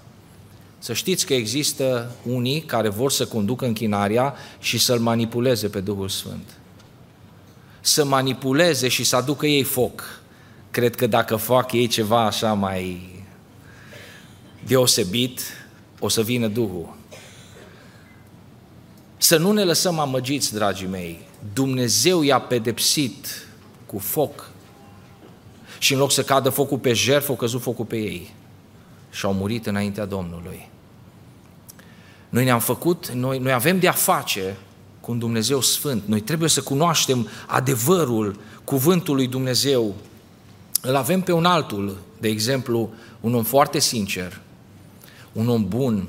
[0.78, 6.08] Să știți că există unii care vor să conducă închinarea și să-L manipuleze pe Duhul
[6.08, 6.58] Sfânt.
[7.80, 10.20] Să manipuleze și să aducă ei foc.
[10.70, 13.14] Cred că dacă fac ei ceva așa mai
[14.66, 15.40] deosebit,
[15.98, 16.96] o să vină Duhul.
[19.16, 21.20] Să nu ne lăsăm amăgiți, dragii mei.
[21.52, 23.46] Dumnezeu i-a pedepsit
[23.86, 24.47] cu foc
[25.78, 28.34] și în loc să cadă focul pe jertfă, a căzut focul pe ei
[29.10, 30.68] și au murit înaintea Domnului.
[32.28, 34.56] Noi ne-am făcut, noi, noi avem de-a face
[35.00, 36.02] cu un Dumnezeu Sfânt.
[36.06, 39.94] Noi trebuie să cunoaștem adevărul cuvântului Dumnezeu.
[40.82, 44.40] Îl avem pe un altul, de exemplu, un om foarte sincer,
[45.32, 46.08] un om bun,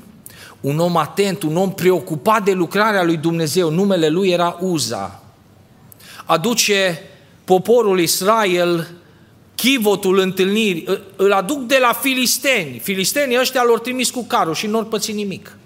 [0.62, 3.70] un om atent, un om preocupat de lucrarea lui Dumnezeu.
[3.70, 5.24] Numele lui era Uza.
[6.26, 7.02] Aduce
[7.44, 8.88] poporul Israel
[9.62, 12.80] chivotul întâlnirii, îl aduc de la filisteni.
[12.80, 15.58] Filistenii ăștia l-au trimis cu carul și nu au pățit nimic.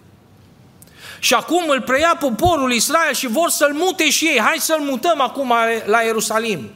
[1.20, 4.40] Și acum îl preia poporul Israel și vor să-l mute și ei.
[4.40, 5.54] Hai să-l mutăm acum
[5.86, 6.70] la Ierusalim.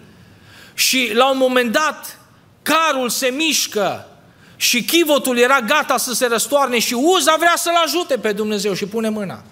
[0.74, 2.20] Și la un moment dat,
[2.62, 4.08] carul se mișcă
[4.56, 8.86] și chivotul era gata să se răstoarne și Uza vrea să-l ajute pe Dumnezeu și
[8.86, 9.44] pune mâna.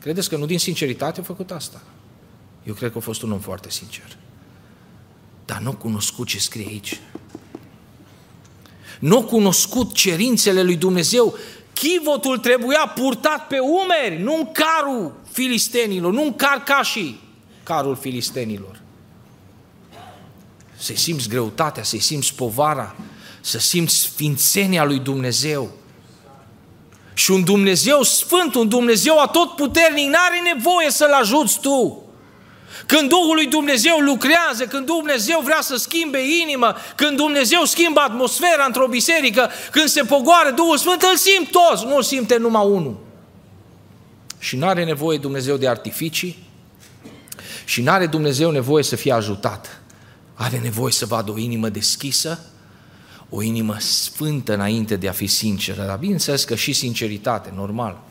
[0.00, 1.80] Credeți că nu din sinceritate a făcut asta?
[2.62, 4.16] Eu cred că a fost un om foarte sincer.
[5.44, 7.00] Dar nu a cunoscut ce scrie aici.
[8.98, 11.34] Nu a cunoscut cerințele lui Dumnezeu.
[11.72, 17.20] Chivotul trebuia purtat pe umeri, nu în carul filistenilor, nu în car ca și
[17.62, 18.80] carul filistenilor.
[20.76, 22.96] Să simți greutatea, să simți povara,
[23.40, 25.70] să simți sfințenia lui Dumnezeu.
[27.14, 32.03] Și un Dumnezeu sfânt, un Dumnezeu atotputernic, n-are nevoie să-L ajuți tu.
[32.86, 38.64] Când Duhul lui Dumnezeu lucrează, când Dumnezeu vrea să schimbe inima, când Dumnezeu schimbă atmosfera
[38.66, 42.96] într-o biserică, când se pogoară Duhul Sfânt, îl simt toți, nu îl simte numai unul.
[44.38, 46.44] Și nu are nevoie Dumnezeu de artificii
[47.64, 49.80] și nu are Dumnezeu nevoie să fie ajutat.
[50.34, 52.40] Are nevoie să vadă o inimă deschisă,
[53.28, 55.84] o inimă sfântă înainte de a fi sinceră.
[55.86, 58.02] Dar bineînțeles că și sinceritate, normal.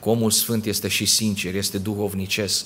[0.00, 2.64] Comul sfânt este și sincer, este duhovnicesc.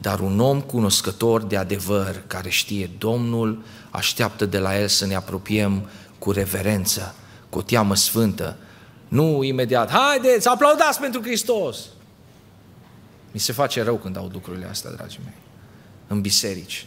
[0.00, 5.14] Dar un om cunoscător de adevăr, care știe Domnul, așteaptă de la el să ne
[5.14, 5.88] apropiem
[6.18, 7.14] cu reverență,
[7.48, 8.56] cu o teamă sfântă.
[9.08, 11.78] Nu imediat, haideți, aplaudați pentru Hristos!
[13.32, 15.36] Mi se face rău când aud lucrurile astea, dragii mei,
[16.06, 16.86] în biserici.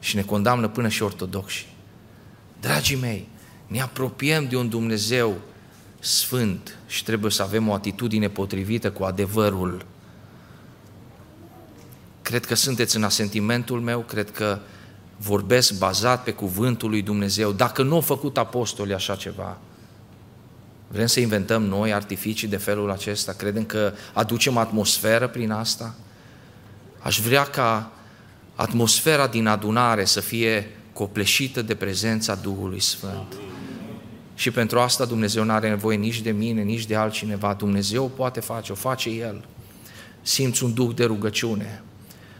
[0.00, 1.66] Și ne condamnă până și ortodoxi.
[2.60, 3.28] Dragii mei,
[3.66, 5.34] ne apropiem de un Dumnezeu
[5.98, 9.86] sfânt și trebuie să avem o atitudine potrivită cu adevărul
[12.26, 14.58] Cred că sunteți în asentimentul meu, cred că
[15.16, 17.52] vorbesc bazat pe cuvântul lui Dumnezeu.
[17.52, 19.58] Dacă nu au făcut apostoli așa ceva,
[20.88, 23.32] vrem să inventăm noi artificii de felul acesta?
[23.32, 25.94] Credem că aducem atmosferă prin asta?
[26.98, 27.92] Aș vrea ca
[28.54, 33.34] atmosfera din adunare să fie copleșită de prezența Duhului Sfânt.
[34.34, 37.54] Și pentru asta Dumnezeu nu are nevoie nici de mine, nici de altcineva.
[37.54, 39.44] Dumnezeu poate face, o face El.
[40.22, 41.82] Simți un duh de rugăciune,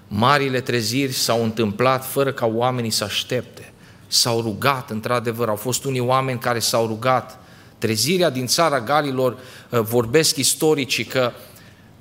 [0.09, 3.72] Marile treziri s-au întâmplat fără ca oamenii să aștepte.
[4.07, 7.38] S-au rugat, într-adevăr, au fost unii oameni care s-au rugat.
[7.78, 9.36] Trezirea din țara Galilor,
[9.70, 11.32] uh, vorbesc istoricii că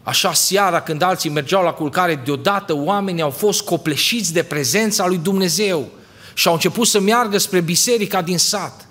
[0.03, 5.17] așa seara când alții mergeau la culcare, deodată oamenii au fost copleșiți de prezența lui
[5.17, 5.87] Dumnezeu
[6.33, 8.87] și au început să meargă spre biserica din sat.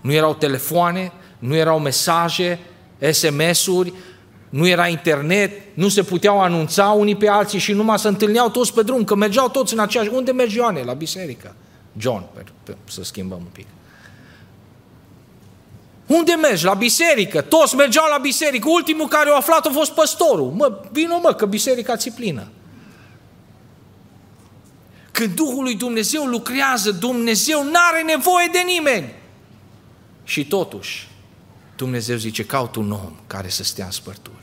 [0.00, 2.58] Nu erau telefoane, nu erau mesaje,
[3.10, 3.92] SMS-uri,
[4.48, 8.74] nu era internet, nu se puteau anunța unii pe alții și numai se întâlneau toți
[8.74, 10.10] pe drum, că mergeau toți în aceeași...
[10.12, 10.82] Unde merg Ioane?
[10.82, 11.54] La biserică.
[11.96, 12.24] John,
[12.84, 13.66] să schimbăm un pic.
[16.06, 16.64] Unde mergi?
[16.64, 17.40] La biserică.
[17.40, 18.68] Toți mergeau la biserică.
[18.70, 20.50] Ultimul care o aflat a fost păstorul.
[20.50, 22.48] Mă, vină mă, că biserica ți plină.
[25.10, 29.12] Când Duhul lui Dumnezeu lucrează, Dumnezeu nu are nevoie de nimeni.
[30.24, 31.08] Și totuși,
[31.76, 34.37] Dumnezeu zice, caut un om care să stea în spărtură.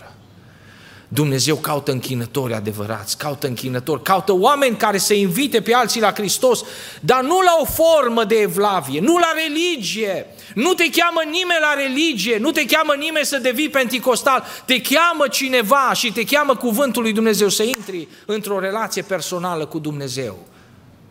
[1.07, 6.63] Dumnezeu caută închinători adevărați, caută închinători, caută oameni care să invite pe alții la Hristos,
[7.01, 10.25] dar nu la o formă de evlavie, nu la religie.
[10.55, 15.27] Nu te cheamă nimeni la religie, nu te cheamă nimeni să devii penticostal, te cheamă
[15.27, 20.37] cineva și te cheamă cuvântul lui Dumnezeu să intri într-o relație personală cu Dumnezeu.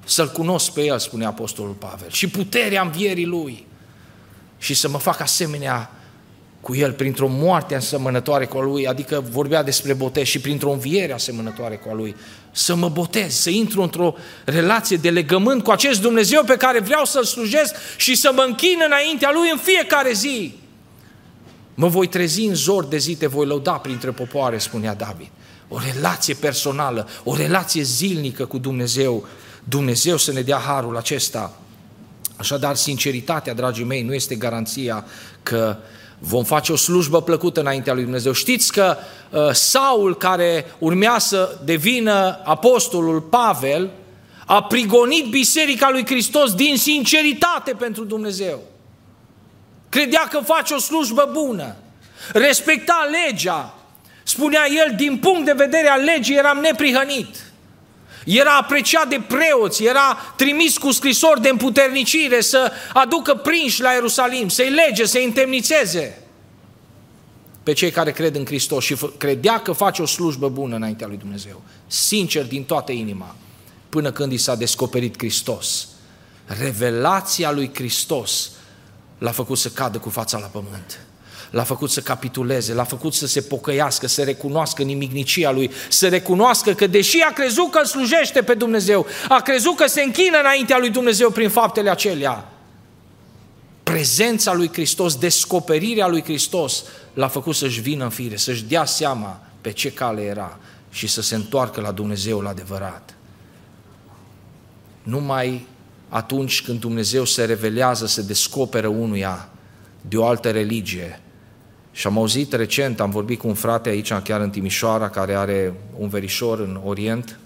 [0.04, 3.66] Să-L cunosc pe El, spune Apostolul Pavel, și puterea învierii Lui
[4.58, 5.90] și să mă fac asemenea
[6.64, 11.12] cu El printr-o moarte asemănătoare cu a Lui, adică vorbea despre botez și printr-o înviere
[11.12, 12.16] asemănătoare cu a Lui,
[12.52, 17.04] să mă botez, să intru într-o relație de legământ cu acest Dumnezeu pe care vreau
[17.04, 20.54] să-L slujesc și să mă închin înaintea Lui în fiecare zi.
[21.74, 25.28] Mă voi trezi în zor de zi, te voi lăuda printre popoare, spunea David.
[25.68, 29.26] O relație personală, o relație zilnică cu Dumnezeu.
[29.64, 31.58] Dumnezeu să ne dea harul acesta.
[32.36, 35.04] Așadar, sinceritatea, dragii mei, nu este garanția
[35.42, 35.76] că
[36.26, 38.32] vom face o slujbă plăcută înaintea lui Dumnezeu.
[38.32, 38.96] Știți că
[39.30, 43.90] uh, Saul, care urmea să devină apostolul Pavel,
[44.46, 48.62] a prigonit biserica lui Hristos din sinceritate pentru Dumnezeu.
[49.88, 51.76] Credea că face o slujbă bună.
[52.32, 53.74] Respecta legea.
[54.22, 57.36] Spunea el, din punct de vedere al legii eram neprihănit.
[58.24, 64.48] Era apreciat de preoți, era trimis cu scrisori de împuternicire să aducă prinși la Ierusalim,
[64.48, 66.18] să-i lege, să-i întemnițeze
[67.62, 71.16] pe cei care cred în Hristos și credea că face o slujbă bună înaintea lui
[71.16, 73.34] Dumnezeu, sincer din toată inima,
[73.88, 75.88] până când i s-a descoperit Hristos.
[76.46, 78.50] Revelația lui Hristos
[79.18, 81.00] l-a făcut să cadă cu fața la pământ
[81.54, 86.72] l-a făcut să capituleze, l-a făcut să se pocăiască, să recunoască nimicnicia lui, să recunoască
[86.72, 90.78] că deși a crezut că îl slujește pe Dumnezeu, a crezut că se închină înaintea
[90.78, 92.52] lui Dumnezeu prin faptele acelea,
[93.82, 99.40] prezența lui Hristos, descoperirea lui Hristos l-a făcut să-și vină în fire, să-și dea seama
[99.60, 100.58] pe ce cale era
[100.90, 103.14] și să se întoarcă la Dumnezeu la adevărat.
[105.02, 105.66] Numai
[106.08, 109.48] atunci când Dumnezeu se revelează, se descoperă unuia
[110.00, 111.18] de o altă religie,
[111.94, 115.74] și am auzit recent, am vorbit cu un frate aici, chiar în Timișoara, care are
[115.98, 117.38] un verișor în Orient,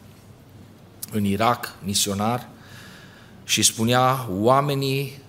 [1.12, 2.48] în Irak, misionar,
[3.44, 5.22] și spunea, oamenii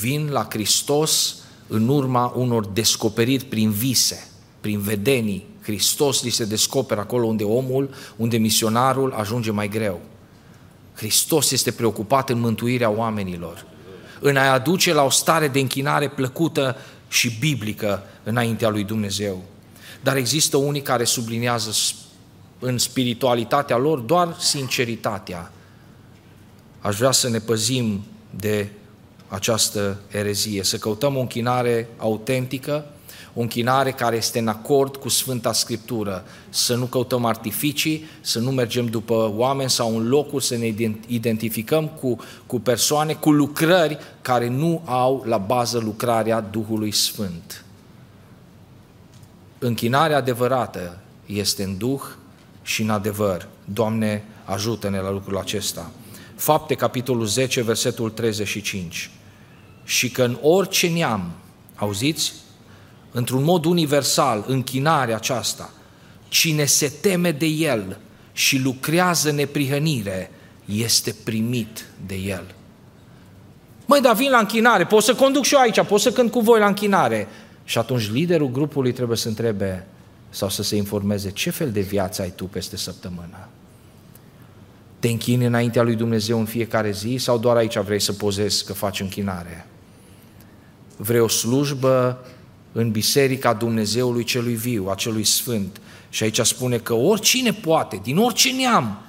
[0.00, 4.28] vin la Hristos în urma unor descoperiri prin vise,
[4.60, 5.46] prin vedenii.
[5.62, 10.00] Hristos li se descoperă acolo unde omul, unde misionarul ajunge mai greu.
[10.94, 13.66] Hristos este preocupat în mântuirea oamenilor,
[14.20, 16.76] în a aduce la o stare de închinare plăcută
[17.14, 19.42] și biblică înaintea lui Dumnezeu.
[20.02, 21.70] Dar există unii care sublinează
[22.58, 25.52] în spiritualitatea lor doar sinceritatea.
[26.80, 28.68] Aș vrea să ne păzim de
[29.28, 32.86] această erezie, să căutăm o închinare autentică,
[33.34, 38.50] o închinare care este în acord cu Sfânta Scriptură, să nu căutăm artificii, să nu
[38.50, 40.74] mergem după oameni sau în locuri, să ne
[41.06, 42.16] identificăm cu,
[42.46, 47.64] cu persoane, cu lucrări care nu au la bază lucrarea Duhului Sfânt.
[49.58, 52.02] Închinarea adevărată este în Duh
[52.62, 53.48] și în adevăr.
[53.64, 55.90] Doamne, ajută-ne la lucrul acesta.
[56.36, 59.10] Fapte, capitolul 10, versetul 35.
[59.84, 61.32] Și că în orice neam,
[61.74, 62.32] auziți,
[63.16, 65.70] într-un mod universal, închinarea aceasta,
[66.28, 67.98] cine se teme de El
[68.32, 70.30] și lucrează neprihănire,
[70.64, 72.54] este primit de El.
[73.86, 76.40] Măi, dar vin la închinare, pot să conduc și eu aici, pot să cânt cu
[76.40, 77.28] voi la închinare.
[77.64, 79.86] Și atunci liderul grupului trebuie să întrebe
[80.30, 83.48] sau să se informeze ce fel de viață ai tu peste săptămână.
[84.98, 88.72] Te închini înaintea lui Dumnezeu în fiecare zi sau doar aici vrei să pozezi că
[88.72, 89.66] faci închinare?
[90.96, 92.24] Vrei o slujbă
[92.76, 95.80] în biserica Dumnezeului celui viu, a celui sfânt.
[96.08, 99.02] Și aici spune că oricine poate, din orice neam,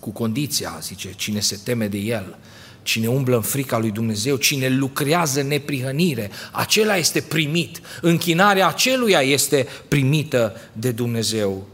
[0.00, 2.38] cu condiția, zice, cine se teme de el,
[2.82, 7.80] cine umblă în frica lui Dumnezeu, cine lucrează neprihănire, acela este primit.
[8.00, 11.66] Închinarea aceluia este primită de Dumnezeu.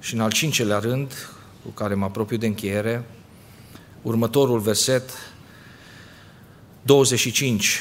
[0.00, 1.12] Și în al cincelea rând,
[1.62, 3.04] cu care mă apropiu de încheiere,
[4.02, 5.10] următorul verset,
[6.82, 7.80] 25,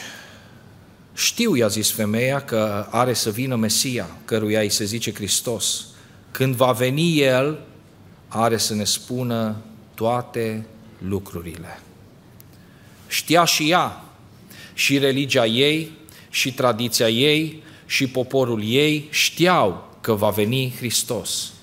[1.20, 5.86] știu, i-a zis femeia, că are să vină Mesia, căruia îi se zice Hristos.
[6.32, 7.60] Când va veni El,
[8.28, 9.56] are să ne spună
[9.94, 10.66] toate
[10.98, 11.82] lucrurile.
[13.08, 14.04] știa și ea
[14.74, 15.92] și religia ei,
[16.30, 21.54] și tradiția ei, și poporul ei știau că va veni Hristos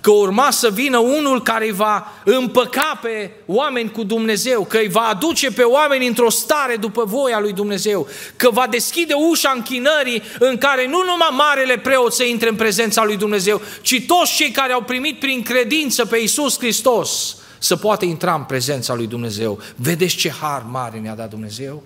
[0.00, 4.88] că urma să vină unul care îi va împăca pe oameni cu Dumnezeu, că îi
[4.88, 10.22] va aduce pe oameni într-o stare după voia lui Dumnezeu, că va deschide ușa închinării
[10.38, 14.50] în care nu numai marele preot să intre în prezența lui Dumnezeu, ci toți cei
[14.50, 19.60] care au primit prin credință pe Iisus Hristos să poată intra în prezența lui Dumnezeu.
[19.76, 21.82] Vedeți ce har mare ne-a dat Dumnezeu?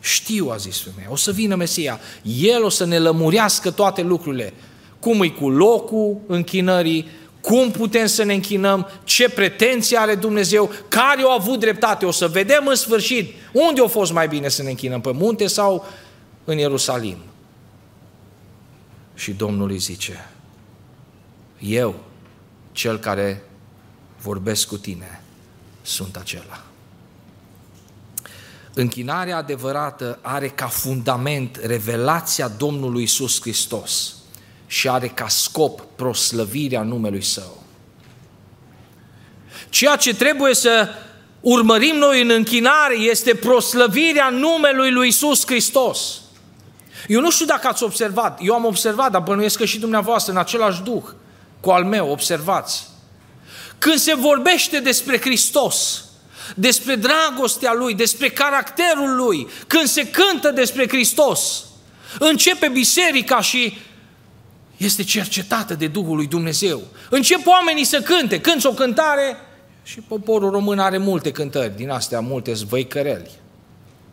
[0.00, 4.54] Știu, a zis femeia, o să vină Mesia, El o să ne lămurească toate lucrurile
[5.02, 7.08] cum e cu locul închinării,
[7.40, 12.04] cum putem să ne închinăm, ce pretenții are Dumnezeu, care au avut dreptate.
[12.06, 15.46] O să vedem în sfârșit unde a fost mai bine să ne închinăm, pe munte
[15.46, 15.86] sau
[16.44, 17.16] în Ierusalim.
[19.14, 20.30] Și Domnul îi zice,
[21.58, 21.94] eu,
[22.72, 23.42] cel care
[24.20, 25.22] vorbesc cu tine,
[25.82, 26.62] sunt acela.
[28.74, 34.16] Închinarea adevărată are ca fundament revelația Domnului Isus Hristos
[34.72, 37.62] și are ca scop proslăvirea numelui Său.
[39.68, 40.88] Ceea ce trebuie să
[41.40, 46.20] urmărim noi în închinare este proslăvirea numelui lui Isus Hristos.
[47.08, 50.38] Eu nu știu dacă ați observat, eu am observat, dar bănuiesc că și dumneavoastră în
[50.38, 51.04] același duh
[51.60, 52.86] cu al meu, observați.
[53.78, 56.04] Când se vorbește despre Hristos,
[56.54, 61.64] despre dragostea Lui, despre caracterul Lui, când se cântă despre Hristos,
[62.18, 63.78] începe biserica și
[64.84, 66.80] este cercetată de Duhul lui Dumnezeu.
[67.10, 69.36] Încep oamenii să cânte, cânți o cântare
[69.82, 73.30] și poporul român are multe cântări, din astea multe zvăicăreli.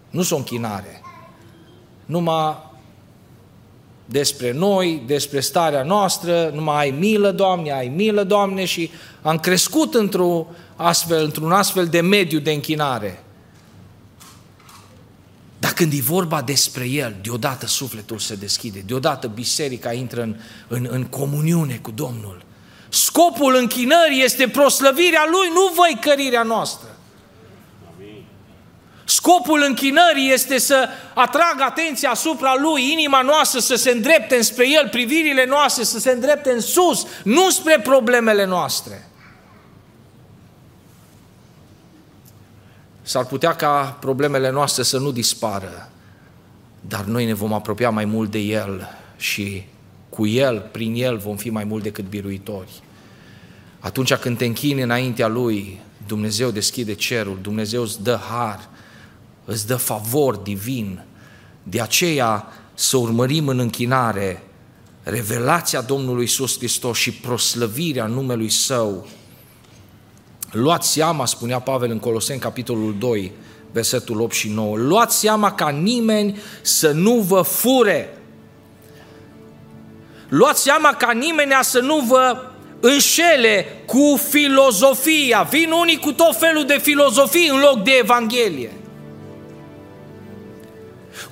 [0.09, 1.01] Nu sunt închinare.
[2.05, 2.67] Numai
[4.05, 8.89] despre noi, despre starea noastră, numai ai milă, Doamne, ai milă, Doamne, și
[9.21, 10.45] am crescut într-un
[10.75, 13.23] astfel, într-un astfel de mediu de închinare.
[15.59, 20.35] Dar când e vorba despre El, deodată sufletul se deschide, deodată biserica intră în,
[20.67, 22.41] în, în comuniune cu Domnul.
[22.89, 26.87] Scopul închinării este proslăvirea Lui, nu văicărirea noastră.
[29.05, 34.87] Scopul închinării este să atragă atenția asupra Lui, inima noastră să se îndrepte spre El,
[34.89, 39.08] privirile noastre să se îndrepte în sus, nu spre problemele noastre.
[43.09, 45.89] S-ar putea ca problemele noastre să nu dispară,
[46.81, 48.87] dar noi ne vom apropia mai mult de El
[49.17, 49.63] și
[50.09, 52.71] cu El, prin El, vom fi mai mult decât biruitori.
[53.79, 58.69] Atunci când te închini înaintea Lui, Dumnezeu deschide cerul, Dumnezeu îți dă har,
[59.45, 61.03] îți dă favor divin.
[61.63, 64.43] De aceea să urmărim în închinare
[65.03, 69.07] revelația Domnului Iisus Hristos și proslăvirea numelui Său
[70.51, 73.31] Luați seama, spunea Pavel în Coloseni, capitolul 2,
[73.71, 78.17] versetul 8 și 9, luați seama ca nimeni să nu vă fure.
[80.29, 82.37] Luați seama ca nimeni să nu vă
[82.79, 85.41] înșele cu filozofia.
[85.41, 88.78] Vin unii cu tot felul de filozofii în loc de Evanghelie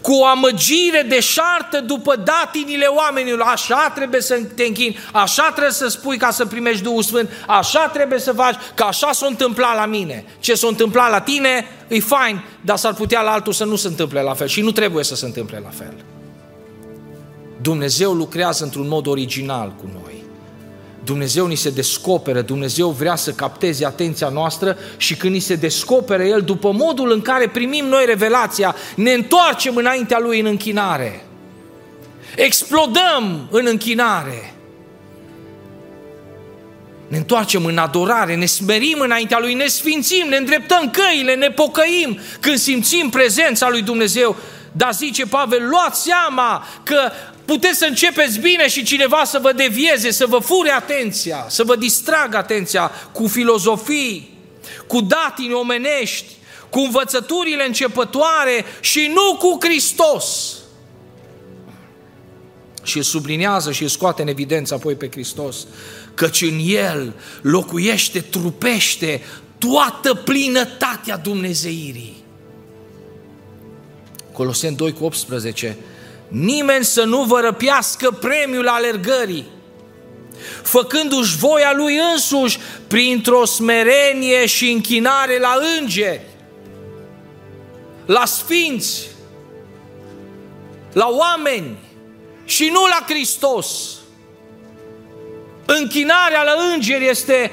[0.07, 3.41] cu o amăgire de șartă după datinile oamenilor.
[3.41, 7.87] Așa trebuie să te închini, așa trebuie să spui ca să primești Duhul Sfânt, așa
[7.93, 10.25] trebuie să faci, că așa s-a întâmplat la mine.
[10.39, 13.87] Ce s-a întâmplat la tine e fain, dar s-ar putea la altul să nu se
[13.87, 15.93] întâmple la fel și nu trebuie să se întâmple la fel.
[17.61, 20.06] Dumnezeu lucrează într-un mod original cu noi.
[21.07, 26.23] Dumnezeu ni se descoperă, Dumnezeu vrea să capteze atenția noastră și când ni se descoperă
[26.23, 31.25] El, după modul în care primim noi revelația, ne întoarcem înaintea Lui în închinare.
[32.35, 34.53] Explodăm în închinare.
[37.07, 42.19] Ne întoarcem în adorare, ne smerim înaintea Lui, ne sfințim, ne îndreptăm căile, ne pocăim
[42.39, 44.35] când simțim prezența Lui Dumnezeu.
[44.77, 47.11] Dar zice Pavel, luați seama că
[47.45, 51.75] puteți să începeți bine și cineva să vă devieze, să vă fure atenția, să vă
[51.75, 54.37] distragă atenția cu filozofii,
[54.87, 56.25] cu datini omenești,
[56.69, 60.55] cu învățăturile începătoare și nu cu Hristos.
[62.83, 65.67] Și îl sublinează și îl scoate în evidență apoi pe Hristos,
[66.13, 69.21] căci în El locuiește, trupește
[69.57, 72.16] toată plinătatea Dumnezeirii.
[74.37, 75.77] Coloseni 2 cu 18,
[76.27, 79.45] nimeni să nu vă răpiască premiul alergării,
[80.63, 86.21] făcându-și voia lui însuși printr-o smerenie și închinare la îngeri,
[88.05, 89.07] la sfinți,
[90.93, 91.77] la oameni
[92.45, 93.67] și nu la Hristos.
[95.65, 97.51] Închinarea la îngeri este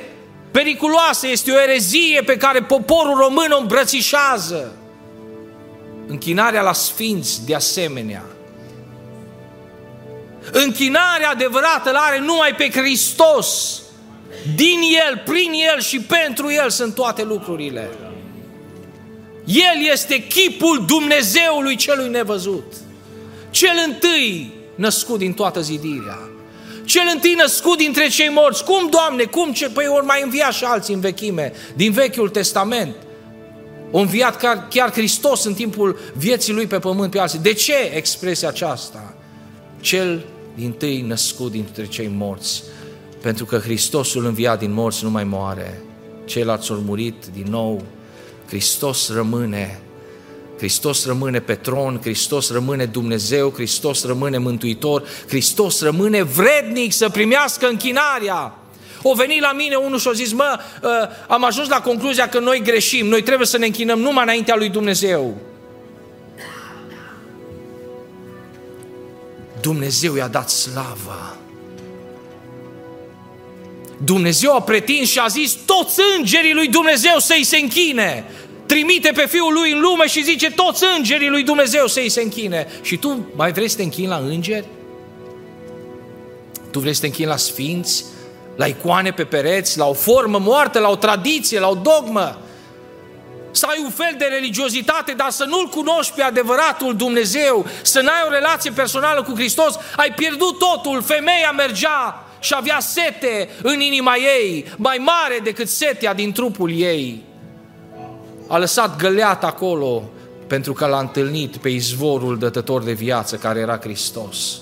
[0.50, 4.78] periculoasă, este o erezie pe care poporul român o îmbrățișează.
[6.06, 8.24] Închinarea la sfinți de asemenea.
[10.52, 13.80] Închinarea adevărată îl are numai pe Hristos.
[14.54, 17.90] Din El, prin El și pentru El sunt toate lucrurile.
[19.44, 22.72] El este chipul Dumnezeului celui nevăzut.
[23.50, 26.18] Cel întâi născut din toată zidirea.
[26.84, 28.64] Cel întâi născut dintre cei morți.
[28.64, 29.52] Cum, Doamne, cum?
[29.52, 29.68] Ce?
[29.68, 32.94] Păi ori mai învia și alții în vechime, din Vechiul Testament.
[33.96, 37.38] O înviat chiar, chiar Hristos în timpul vieții Lui pe pământ pe alții.
[37.38, 39.14] De ce expresia aceasta?
[39.80, 40.24] Cel
[40.54, 42.62] din tâi născut dintre cei morți.
[43.20, 45.82] Pentru că Hristosul înviat din morți nu mai moare.
[46.24, 47.82] Ceilalți au murit din nou.
[48.46, 49.80] Hristos rămâne.
[50.56, 57.66] Hristos rămâne pe tron, Hristos rămâne Dumnezeu, Hristos rămâne Mântuitor, Hristos rămâne vrednic să primească
[57.66, 58.58] închinarea.
[59.02, 62.38] O venit la mine unul și a zis, mă, ă, am ajuns la concluzia că
[62.38, 65.36] noi greșim, noi trebuie să ne închinăm numai înaintea lui Dumnezeu.
[69.60, 71.36] Dumnezeu i-a dat slava.
[74.04, 78.24] Dumnezeu a pretins și a zis toți îngerii lui Dumnezeu să-i se închine.
[78.66, 82.66] Trimite pe Fiul lui în lume și zice toți îngerii lui Dumnezeu să-i se închine.
[82.82, 84.66] Și tu mai vrei să te închini la îngeri?
[86.70, 88.04] Tu vrei să te închini la sfinți?
[88.56, 89.78] La icoane pe pereți?
[89.78, 90.78] La o formă moartă?
[90.78, 91.58] La o tradiție?
[91.60, 92.38] La o dogmă?
[93.56, 98.22] să ai un fel de religiozitate, dar să nu-L cunoști pe adevăratul Dumnezeu, să n-ai
[98.26, 101.02] o relație personală cu Hristos, ai pierdut totul.
[101.02, 107.22] Femeia mergea și avea sete în inima ei, mai mare decât setea din trupul ei.
[108.48, 110.02] A lăsat găleat acolo
[110.46, 114.60] pentru că l-a întâlnit pe izvorul dătător de viață care era Hristos.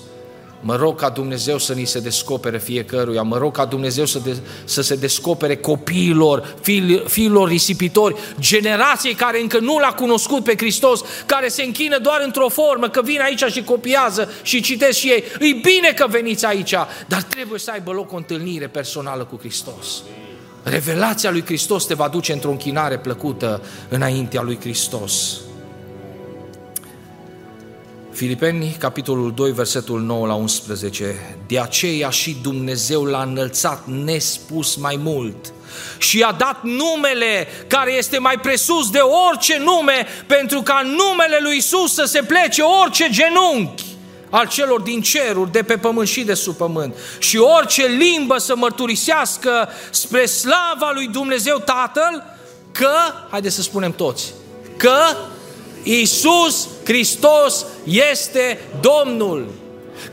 [0.65, 4.37] Mă rog ca Dumnezeu să ni se descopere fiecăruia, mă rog ca Dumnezeu să, de,
[4.63, 11.01] să se descopere copiilor, fiilor, fiilor risipitori, generației care încă nu l-a cunoscut pe Hristos,
[11.25, 15.23] care se închină doar într-o formă, că vin aici și copiază și citesc și ei.
[15.39, 16.73] E bine că veniți aici,
[17.07, 20.03] dar trebuie să aibă loc o întâlnire personală cu Hristos.
[20.63, 25.39] Revelația lui Hristos te va duce într-o închinare plăcută înaintea lui Hristos.
[28.13, 31.37] Filipeni, capitolul 2, versetul 9 la 11.
[31.47, 35.53] De aceea și Dumnezeu l-a înălțat nespus mai mult
[35.97, 41.57] și i-a dat numele care este mai presus de orice nume, pentru ca numele lui
[41.57, 43.83] Isus să se plece orice genunchi
[44.29, 46.95] al celor din ceruri, de pe pământ și de sub pământ.
[47.19, 52.23] Și orice limbă să mărturisească spre slava lui Dumnezeu Tatăl
[52.71, 52.95] că,
[53.29, 54.33] haideți să spunem toți,
[54.77, 54.95] că
[55.83, 59.45] Iisus Hristos este Domnul.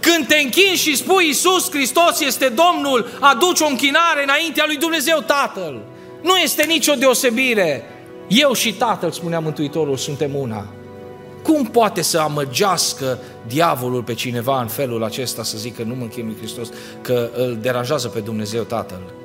[0.01, 5.18] Când te închini și spui Iisus Hristos este Domnul, aduci o închinare înaintea lui Dumnezeu
[5.27, 5.81] Tatăl.
[6.23, 7.85] Nu este nicio deosebire.
[8.29, 10.66] Eu și Tatăl, spunea Mântuitorul, suntem una.
[11.43, 16.27] Cum poate să amăgească diavolul pe cineva în felul acesta să zică nu mă închin
[16.27, 16.68] lui Hristos,
[17.01, 19.20] că îl deranjează pe Dumnezeu Tatăl?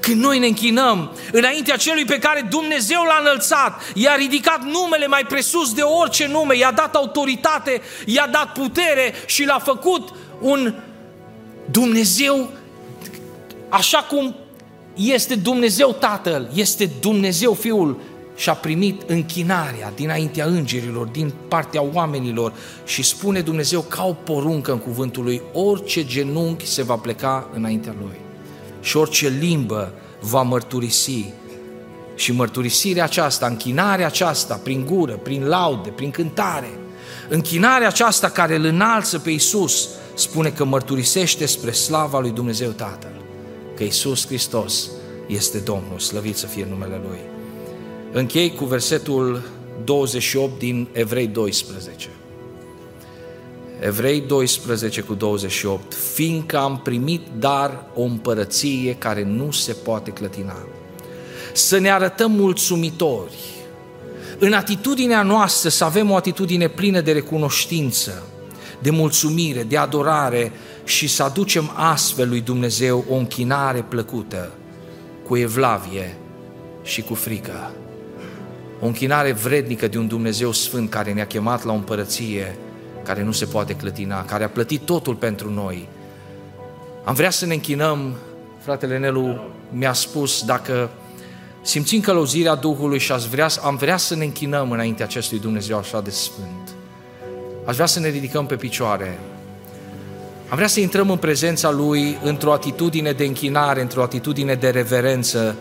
[0.00, 5.24] Când noi ne închinăm înaintea celui pe care Dumnezeu l-a înălțat, i-a ridicat numele mai
[5.28, 10.08] presus de orice nume, i-a dat autoritate, i-a dat putere și l-a făcut
[10.40, 10.74] un
[11.70, 12.48] Dumnezeu
[13.68, 14.34] așa cum
[14.94, 18.00] este Dumnezeu Tatăl, este Dumnezeu Fiul
[18.36, 22.52] și a primit închinarea dinaintea îngerilor, din partea oamenilor
[22.84, 27.94] și spune Dumnezeu ca o poruncă în cuvântul lui, orice genunchi se va pleca înaintea
[28.00, 28.29] lui
[28.80, 31.32] și orice limbă va mărturisi.
[32.14, 36.70] Și mărturisirea aceasta, închinarea aceasta, prin gură, prin laude, prin cântare,
[37.28, 43.22] închinarea aceasta care îl înalță pe Iisus, spune că mărturisește spre slava lui Dumnezeu Tatăl,
[43.76, 44.90] că Iisus Hristos
[45.26, 47.18] este Domnul, slăvit să fie numele Lui.
[48.12, 49.42] Închei cu versetul
[49.84, 52.08] 28 din Evrei 12.
[53.80, 60.56] Evrei 12 cu 28, fiindcă am primit dar o împărăție care nu se poate clătina.
[61.52, 63.38] Să ne arătăm mulțumitori,
[64.38, 68.22] în atitudinea noastră să avem o atitudine plină de recunoștință,
[68.78, 70.52] de mulțumire, de adorare
[70.84, 74.50] și să aducem astfel lui Dumnezeu o închinare plăcută,
[75.26, 76.16] cu evlavie
[76.82, 77.72] și cu frică.
[78.80, 82.58] O închinare vrednică de un Dumnezeu Sfânt care ne-a chemat la o împărăție
[83.04, 85.88] care nu se poate clătina, care a plătit totul pentru noi.
[87.04, 88.14] Am vrea să ne închinăm,
[88.58, 89.40] fratele Nelu
[89.70, 90.90] mi-a spus, dacă
[91.62, 96.00] simțim călăuzirea Duhului și aș vrea, am vrea să ne închinăm înainte acestui Dumnezeu așa
[96.00, 96.74] de sfânt.
[97.64, 99.18] Aș vrea să ne ridicăm pe picioare.
[100.48, 105.56] Am vrea să intrăm în prezența Lui într-o atitudine de închinare, într-o atitudine de reverență,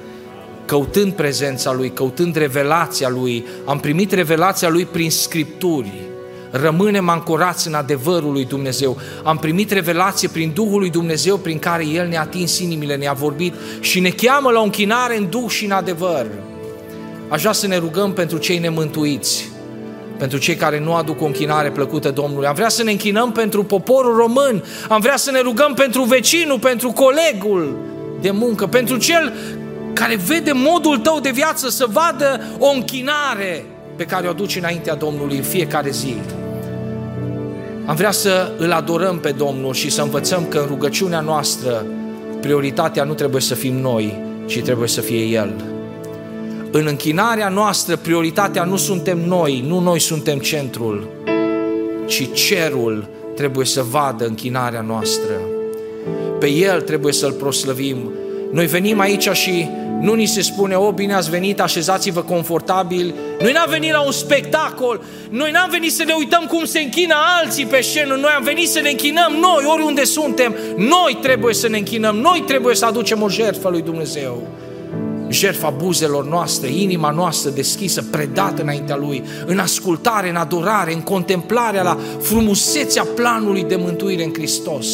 [0.65, 3.45] căutând prezența Lui, căutând revelația Lui.
[3.65, 6.08] Am primit revelația Lui prin Scripturi.
[6.51, 8.97] Rămânem ancorați în adevărul lui Dumnezeu.
[9.23, 13.53] Am primit revelație prin Duhul lui Dumnezeu prin care El ne-a atins inimile, ne-a vorbit
[13.79, 16.27] și ne cheamă la o închinare în Duh și în adevăr.
[17.29, 19.49] Aș vrea să ne rugăm pentru cei nemântuiți,
[20.17, 22.47] pentru cei care nu aduc o închinare plăcută Domnului.
[22.47, 26.59] Am vrea să ne închinăm pentru poporul român, am vrea să ne rugăm pentru vecinul,
[26.59, 27.77] pentru colegul
[28.21, 29.33] de muncă, pentru cel
[29.93, 34.95] care vede modul tău de viață, să vadă o închinare pe care o aduci înaintea
[34.95, 36.15] Domnului în fiecare zi.
[37.89, 41.85] Am vrea să îl adorăm pe Domnul și să învățăm că în rugăciunea noastră
[42.41, 45.53] prioritatea nu trebuie să fim noi, ci trebuie să fie El.
[46.71, 51.07] În închinarea noastră, prioritatea nu suntem noi, nu noi suntem centrul,
[52.07, 55.33] ci cerul trebuie să vadă închinarea noastră.
[56.39, 58.11] Pe El trebuie să-L proslăvim.
[58.51, 59.69] Noi venim aici și
[60.01, 63.13] nu ni se spune, o, bine ați venit, așezați-vă confortabil.
[63.41, 67.15] Noi n-am venit la un spectacol, noi n-am venit să ne uităm cum se închină
[67.41, 70.55] alții pe scenă, noi am venit să ne închinăm noi, oriunde suntem.
[70.77, 74.47] Noi trebuie să ne închinăm, noi trebuie să aducem o jertfă lui Dumnezeu
[75.31, 81.83] jertfa buzelor noastre, inima noastră deschisă, predată înaintea Lui, în ascultare, în adorare, în contemplarea
[81.83, 84.87] la frumusețea planului de mântuire în Hristos.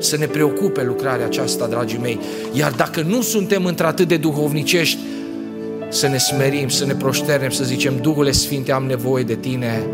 [0.00, 2.20] Să ne preocupe lucrarea aceasta, dragii mei.
[2.52, 4.98] Iar dacă nu suntem într-atât de duhovnicești,
[5.88, 9.86] să ne smerim, să ne proșternem, să zicem, Duhule Sfinte, am nevoie de Tine,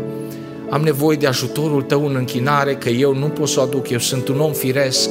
[0.69, 3.99] am nevoie de ajutorul Tău în închinare, că eu nu pot să o aduc, eu
[3.99, 5.09] sunt un om firesc,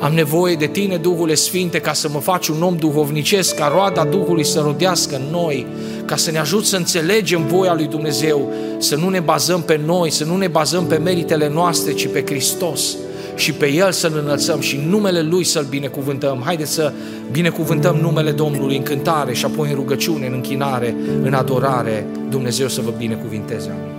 [0.00, 4.04] am nevoie de Tine, Duhule Sfinte, ca să mă faci un om duhovnicesc, ca roada
[4.04, 5.66] Duhului să rodească în noi,
[6.04, 10.10] ca să ne ajut să înțelegem voia lui Dumnezeu, să nu ne bazăm pe noi,
[10.10, 12.96] să nu ne bazăm pe meritele noastre, ci pe Hristos
[13.34, 16.42] și pe El să-L înălțăm și în numele Lui să-L binecuvântăm.
[16.44, 16.92] Haideți să
[17.30, 22.06] binecuvântăm numele Domnului în cântare și apoi în rugăciune, în închinare, în adorare.
[22.28, 23.70] Dumnezeu să vă binecuvinteze.
[23.70, 23.91] Amin.